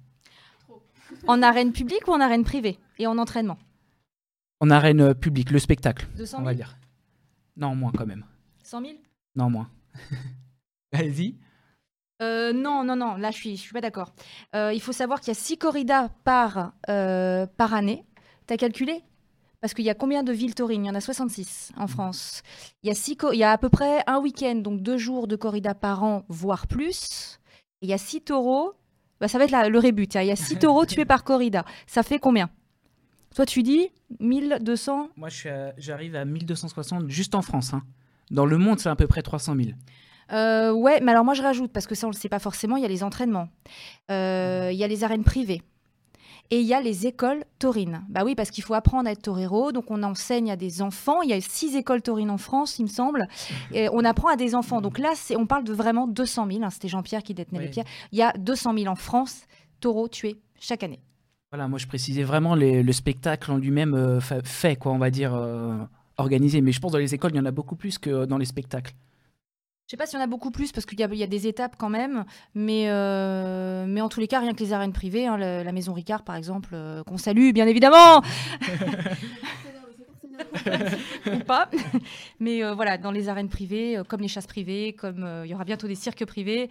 [1.27, 3.59] En arène publique ou en arène privée Et en entraînement?
[4.61, 6.79] En arène euh, publique, le spectacle, 200 on 000 va dire.
[7.59, 8.25] Non, moins quand même.
[8.63, 8.93] 100 000
[9.35, 9.69] Non, moins.
[10.93, 11.37] Allez-y.
[12.23, 14.15] Euh, non, non, non, là je suis, je suis pas d'accord.
[14.55, 18.05] Euh, il faut savoir qu'il y a 6 corridas par, euh, par année.
[18.47, 19.03] T'as calculé?
[19.61, 22.43] Parce qu'il y a combien de villes taurines Il y en a 66 en France.
[22.83, 25.27] Il y, a six il y a à peu près un week-end, donc deux jours
[25.27, 27.39] de corrida par an, voire plus.
[27.83, 28.75] Et il y a 6 taureaux.
[29.21, 30.07] Bah, ça va être la- le rébut.
[30.07, 30.23] tiens.
[30.23, 31.65] Il y a 6 taureaux tués par corrida.
[31.87, 32.49] Ça fait combien?
[33.35, 33.89] Toi, tu dis
[34.21, 37.75] 1200 Moi, suis à- j'arrive à 1260 juste en France.
[37.75, 37.83] hein.
[38.31, 39.71] Dans le monde, c'est à peu près 300 000.
[40.33, 42.77] Euh, ouais, mais alors moi je rajoute, parce que ça on le sait pas forcément,
[42.77, 43.49] il y a les entraînements,
[44.11, 45.63] Euh, il y a les arènes privées.
[46.53, 48.05] Et il y a les écoles taurines.
[48.09, 49.73] Bah oui, parce qu'il faut apprendre à être torero.
[49.73, 51.21] Donc on enseigne à des enfants.
[51.23, 53.27] Il y a six écoles taurines en France, il me semble.
[53.73, 54.81] Et on apprend à des enfants.
[54.81, 56.63] Donc là, on parle de vraiment 200 000.
[56.63, 56.71] hein.
[56.71, 57.85] C'était Jean-Pierre qui détenait les pierres.
[58.13, 59.41] Il y a 200 000 en France,
[59.81, 61.01] taureaux tués chaque année.
[61.51, 64.99] Voilà, moi je précisais vraiment les- le spectacle en lui-même euh, fa- fait, quoi, on
[64.99, 65.77] va dire, euh,
[66.17, 66.61] organisé.
[66.61, 68.45] Mais je pense dans les écoles, il y en a beaucoup plus que dans les
[68.47, 68.93] spectacles.
[69.87, 71.23] Je sais pas s'il y en a beaucoup plus parce qu'il y, a- il y
[71.23, 72.25] a des étapes quand même,
[72.55, 75.73] mais, euh, mais en tous les cas, rien que les arènes privées, hein, la, la
[75.73, 78.21] Maison Ricard par exemple, euh, qu'on salue bien évidemment,
[81.33, 81.71] ou pas,
[82.41, 85.51] mais euh, voilà, dans les arènes privées, euh, comme les chasses privées, comme euh, il
[85.51, 86.69] y aura bientôt des cirques privés.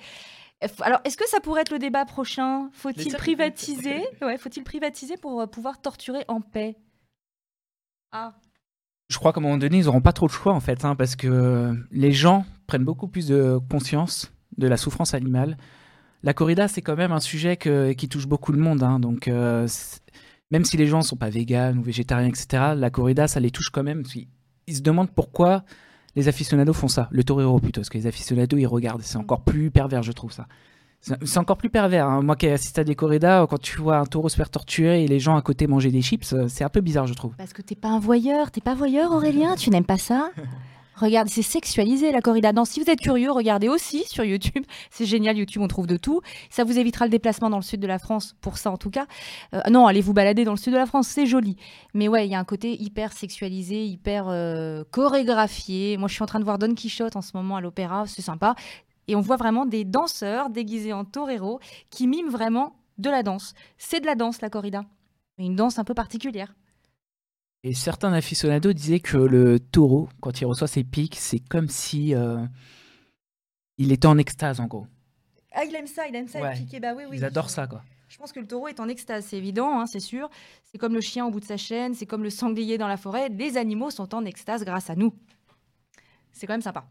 [0.82, 2.70] Alors, est-ce que ça pourrait être le débat prochain?
[2.74, 4.04] Faut-il privatiser?
[4.22, 6.76] Ouais, faut-il privatiser pour pouvoir torturer en paix?
[8.12, 8.34] Ah,
[9.10, 10.96] Je crois qu'à un moment donné, ils n'auront pas trop de choix en fait, hein,
[10.96, 15.58] parce que les gens prennent beaucoup plus de conscience de la souffrance animale.
[16.24, 18.82] La corrida, c'est quand même un sujet qui touche beaucoup de monde.
[18.82, 19.68] hein, donc, euh,
[20.50, 23.70] même si les gens sont pas véganes ou végétariens, etc., la corrida, ça les touche
[23.70, 24.04] quand même.
[24.16, 24.28] Ils,
[24.66, 25.66] ils se demandent pourquoi
[26.16, 27.08] les aficionados font ça.
[27.12, 29.04] Le torero plutôt, parce que les aficionados, ils regardent.
[29.04, 30.48] C'est encore plus pervers, je trouve ça.
[31.24, 32.08] C'est encore plus pervers.
[32.08, 32.22] hein.
[32.24, 35.04] Moi qui ai assisté à des corridas, quand tu vois un taureau se faire torturer
[35.04, 37.36] et les gens à côté manger des chips, euh, c'est un peu bizarre, je trouve.
[37.38, 40.32] Parce que t'es pas un voyeur, t'es pas voyeur Aurélien, tu n'aimes pas ça?
[40.96, 42.54] Regarde, c'est sexualisé la corrida.
[42.54, 44.64] Non, si vous êtes curieux, regardez aussi sur YouTube.
[44.90, 46.22] C'est génial, YouTube, on trouve de tout.
[46.50, 48.92] Ça vous évitera le déplacement dans le sud de la France, pour ça en tout
[48.92, 49.06] cas.
[49.54, 51.58] Euh, non, allez vous balader dans le sud de la France, c'est joli.
[51.94, 55.98] Mais ouais, il y a un côté hyper sexualisé, hyper euh, chorégraphié.
[55.98, 58.22] Moi, je suis en train de voir Don Quichotte en ce moment à l'opéra, c'est
[58.22, 58.56] sympa.
[59.08, 63.54] Et on voit vraiment des danseurs déguisés en torero qui miment vraiment de la danse.
[63.78, 64.86] C'est de la danse, la corrida.
[65.38, 66.56] Mais une danse un peu particulière.
[67.64, 72.14] Et certains aficionados disaient que le taureau, quand il reçoit ses pics, c'est comme si
[72.16, 72.46] euh,
[73.78, 74.88] il était en extase, en gros.
[75.52, 76.52] Ah, il aime ça, il aime ça, Ouais.
[76.52, 76.80] être piqué.
[76.80, 77.18] Bah oui, oui.
[77.18, 77.82] Ils adorent ça, quoi.
[78.08, 80.30] Je pense que le taureau est en extase, c'est évident, hein, c'est sûr.
[80.64, 82.98] C'est comme le chien au bout de sa chaîne, c'est comme le sanglier dans la
[82.98, 83.30] forêt.
[83.30, 85.14] Les animaux sont en extase grâce à nous.
[86.32, 86.86] C'est quand même sympa.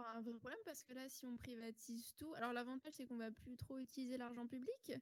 [0.00, 3.16] Avoir un vrai problème parce que là, si on privatise tout, alors l'avantage c'est qu'on
[3.16, 4.92] va plus trop utiliser l'argent public.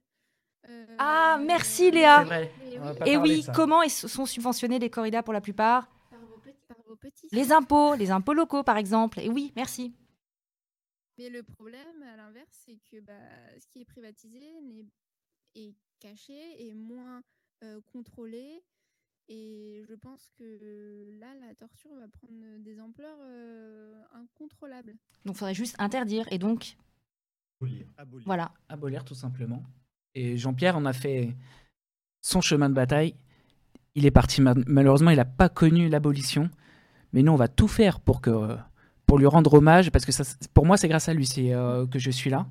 [0.67, 2.21] Euh, Ah, merci, Léa.
[2.21, 3.53] On va oui, pas Et oui, ça.
[3.53, 5.87] comment sont subventionnés les corridas pour la plupart?
[6.09, 7.27] Par vos petits, par vos petits.
[7.31, 9.21] Les impôts, les impôts locaux par exemple.
[9.21, 9.93] Et oui, merci.
[11.17, 13.13] Mais le problème, à l'inverse, c'est que bah,
[13.57, 14.41] ce qui est privatisé
[15.55, 17.21] est caché et moins
[17.63, 18.63] euh, contrôlé.
[19.31, 24.95] Et je pense que là, la torture va prendre des ampleurs euh, incontrôlables.
[25.25, 26.25] Donc il faudrait juste interdire.
[26.31, 26.75] Et donc,
[27.97, 28.25] Abolir.
[28.25, 28.51] voilà.
[28.69, 29.61] Abolir, tout simplement.
[30.15, 31.35] Et Jean-Pierre en a fait
[32.21, 33.13] son chemin de bataille.
[33.95, 36.49] Il est parti, ma- malheureusement, il n'a pas connu l'abolition.
[37.13, 38.55] Mais nous, on va tout faire pour, que,
[39.05, 40.23] pour lui rendre hommage, parce que ça,
[40.53, 42.47] pour moi, c'est grâce à lui c'est, euh, que je suis là.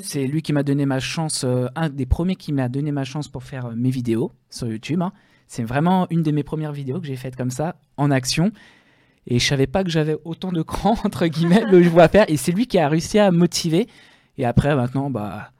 [0.00, 3.04] C'est lui qui m'a donné ma chance, euh, un des premiers qui m'a donné ma
[3.04, 5.00] chance pour faire euh, mes vidéos sur YouTube.
[5.02, 5.12] hein.
[5.48, 8.52] C'est vraiment une de mes premières vidéos que j'ai faites comme ça, en action.
[9.26, 12.26] Et je savais pas que j'avais autant de cran, entre guillemets, le je vois faire.
[12.28, 13.88] Et c'est lui qui a réussi à me motiver.
[14.36, 15.50] Et après, maintenant, bah,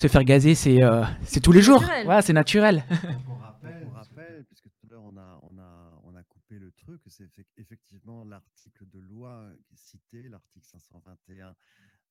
[0.00, 1.80] se faire gazer, c'est euh, c'est tous les jours.
[1.80, 2.04] naturel.
[2.04, 2.84] Voilà, c'est naturel.
[3.26, 6.58] Pour rappel, Pour rappel, puisque tout à l'heure on a, on, a, on a coupé
[6.58, 11.54] le truc, c'est effe- effectivement l'article de loi qui est cité, l'article 521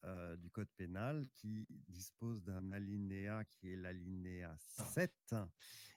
[0.03, 5.35] euh, du Code pénal, qui dispose d'un alinéa qui est l'alinéa 7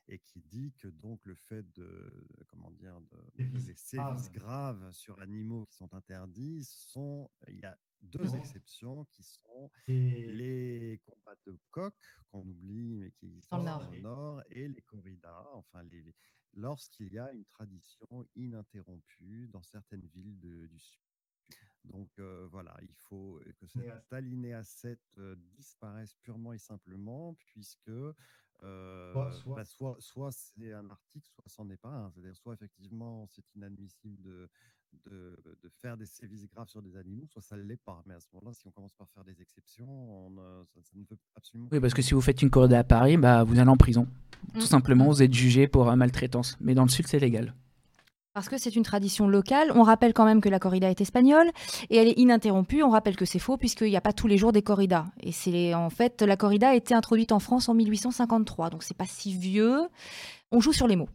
[0.09, 2.11] et qui dit que donc le fait de,
[2.47, 4.91] comment dire, de, des sévices graves.
[4.93, 11.01] sur animaux qui sont interdits sont, il y a deux exceptions qui sont et les
[11.05, 11.95] combats de coq
[12.31, 13.81] qu'on oublie mais qui Nord.
[13.81, 16.15] dans le nord et les corridas enfin les-
[16.55, 21.01] lorsqu'il y a une tradition ininterrompue dans certaines villes de- du sud
[21.93, 27.91] donc euh, voilà il faut que cet alinéa 7 euh, disparaisse purement et simplement puisque
[28.65, 32.11] euh, soit- bah, soit, soit c'est un article, soit c'en est pas un.
[32.11, 34.49] C'est-à-dire, soit effectivement c'est inadmissible de,
[35.07, 38.03] de, de faire des sévices graves sur des animaux, soit ça ne l'est pas.
[38.07, 39.87] Mais à ce moment-là, si on commence par faire des exceptions,
[40.27, 42.85] on, ça, ça ne peut absolument Oui, parce que si vous faites une corrida à
[42.85, 44.09] Paris, bah, vous allez en prison.
[44.55, 46.57] Tout simplement, vous êtes jugé pour maltraitance.
[46.61, 47.55] Mais dans le sud, c'est légal.
[48.35, 51.51] Parce que c'est une tradition locale, on rappelle quand même que la corrida est espagnole
[51.91, 52.83] et elle est ininterrompue.
[52.85, 55.07] On rappelle que c'est faux puisqu'il n'y a pas tous les jours des corridas.
[55.21, 58.97] Et c'est en fait la corrida a été introduite en France en 1853, donc c'est
[58.97, 59.81] pas si vieux.
[60.53, 61.09] On joue sur les mots.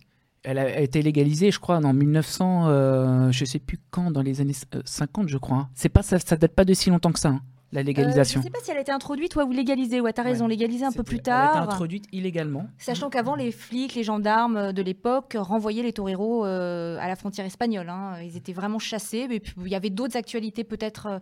[0.43, 4.41] Elle a été légalisée, je crois, en 1900, euh, je sais plus quand, dans les
[4.41, 5.57] années euh, 50, je crois.
[5.57, 5.69] hein.
[5.73, 7.41] C'est pas ça, ça date pas de si longtemps que ça, hein,
[7.73, 8.39] la légalisation.
[8.39, 9.99] Euh, je sais pas si elle a été introduite ouais, ou légalisée.
[10.01, 10.51] Ouais, t'as raison, Ouais.
[10.51, 11.69] légalisée un peu plus Elle a été tard.
[11.69, 12.67] introduite illégalement.
[12.77, 17.45] Sachant qu'avant, les flics, les gendarmes de l'époque renvoyaient les toreros euh, à la frontière
[17.45, 17.89] espagnole.
[17.89, 18.21] hein.
[18.21, 19.27] Ils étaient vraiment chassés.
[19.27, 21.19] Mais puis, il y avait d'autres actualités peut-être euh,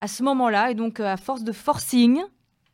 [0.00, 0.70] à ce moment-là.
[0.70, 2.20] Et donc, euh, à force de forcing,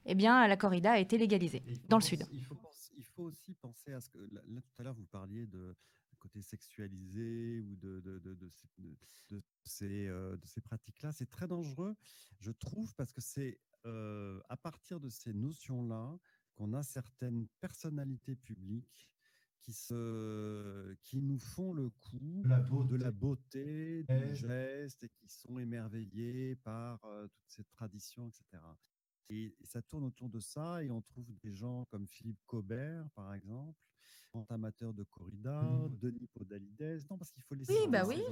[0.07, 2.25] eh bien, la corrida a été légalisée dans le sud.
[2.33, 2.57] Il faut,
[2.97, 5.75] il faut aussi penser à ce que là, tout à l'heure vous parliez de
[6.19, 11.13] côté sexualisé ou de, de, de, de ces, ces, euh, ces pratiques-là.
[11.13, 11.97] C'est très dangereux,
[12.41, 16.19] je trouve, parce que c'est euh, à partir de ces notions-là
[16.55, 19.11] qu'on a certaines personnalités publiques
[19.61, 22.89] qui, se, qui nous font le coup de la beauté.
[22.93, 28.63] de la beauté, du geste et qui sont émerveillés par euh, toute cette tradition, etc.
[29.31, 33.35] Et, ça tourne autour de ça et on trouve des gens comme Philippe Cobert, par
[33.35, 33.79] exemple,
[34.33, 35.61] grand amateur de corrida,
[35.91, 37.07] Denis Denis Podalides.
[37.11, 38.23] Non, parce qu'il faut laisser Oui, bah oui.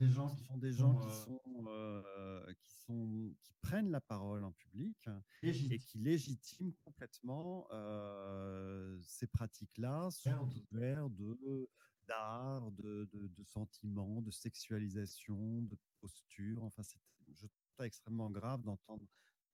[0.00, 3.90] Des gens Ce qui sont des gens qui euh, sont, euh, qui sont qui prennent
[3.90, 5.08] la parole en public
[5.42, 10.30] et qui légitiment complètement euh, ces pratiques-là sous
[10.70, 11.68] couvert de
[12.06, 16.62] d'art, de, de, de sentiments, de sexualisation, de posture.
[16.62, 17.00] Enfin, c'est
[17.34, 19.04] je trouve ça extrêmement grave d'entendre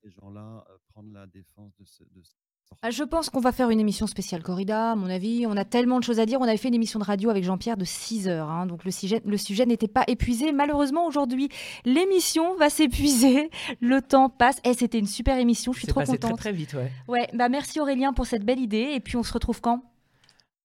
[0.02, 2.02] ces gens-là euh, prendre la défense de ce.
[2.02, 2.32] De ce
[2.82, 5.46] Ah, Je pense qu'on va faire une émission spéciale corrida, à mon avis.
[5.46, 6.40] On a tellement de choses à dire.
[6.40, 8.48] On avait fait une émission de radio avec Jean-Pierre de 6 heures.
[8.50, 10.50] hein, donc le sujet, le sujet n'était pas épuisé.
[10.52, 11.48] Malheureusement, aujourd'hui,
[11.84, 13.50] l'émission va s'épuiser.
[13.80, 14.56] Le temps passe.
[14.64, 15.72] Et c'était une super émission.
[15.72, 16.38] Je suis trop passé contente.
[16.38, 16.90] très très vite, ouais.
[17.08, 18.90] Ouais, bah merci Aurélien pour cette belle idée.
[18.94, 19.82] Et puis on se retrouve quand?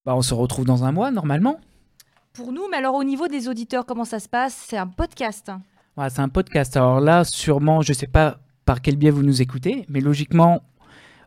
[0.05, 1.59] Bah, on se retrouve dans un mois normalement.
[2.33, 4.53] Pour nous, mais alors au niveau des auditeurs, comment ça se passe?
[4.67, 5.51] C'est un podcast.
[5.95, 6.77] Voilà, c'est un podcast.
[6.77, 10.61] Alors là, sûrement, je sais pas par quel biais vous nous écoutez, mais logiquement,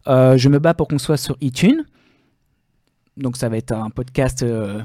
[0.07, 1.84] euh, je me bats pour qu'on soit sur iTunes.
[3.16, 4.80] Donc ça va être un podcast euh,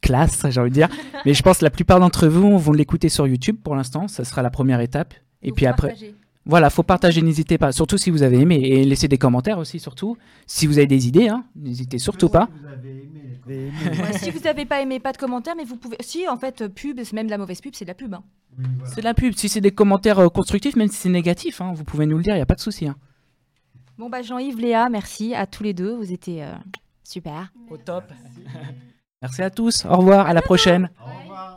[0.00, 0.88] classe, j'ai envie de dire.
[1.26, 4.08] mais je pense que la plupart d'entre vous vont l'écouter sur YouTube pour l'instant.
[4.08, 5.14] Ça sera la première étape.
[5.42, 6.14] Et Donc, puis après, partagez.
[6.46, 7.72] voilà, faut partager, n'hésitez pas.
[7.72, 10.16] Surtout si vous avez aimé et laissez des commentaires aussi, surtout.
[10.46, 12.48] Si vous avez des idées, hein, n'hésitez surtout pas.
[12.62, 15.96] Vous avez aimé Ouais, si vous n'avez pas aimé, pas de commentaires, mais vous pouvez.
[16.00, 18.14] Si, en fait, pub, c'est même de la mauvaise pub, c'est de la pub.
[18.14, 18.22] hein.
[18.58, 18.90] Oui, voilà.
[18.94, 19.34] C'est de la pub.
[19.34, 22.22] Si c'est des commentaires euh, constructifs, même si c'est négatif, hein, vous pouvez nous le
[22.22, 22.86] dire, il n'y a pas de souci.
[22.86, 22.96] hein.
[23.98, 25.94] Bon, bah Jean-Yves, Léa, merci à tous les deux.
[25.94, 26.52] Vous étiez euh,
[27.04, 27.52] super.
[27.70, 28.04] Au top.
[29.20, 29.84] Merci à tous.
[29.84, 30.26] Au revoir.
[30.26, 30.90] À la prochaine.
[31.00, 31.51] Au revoir.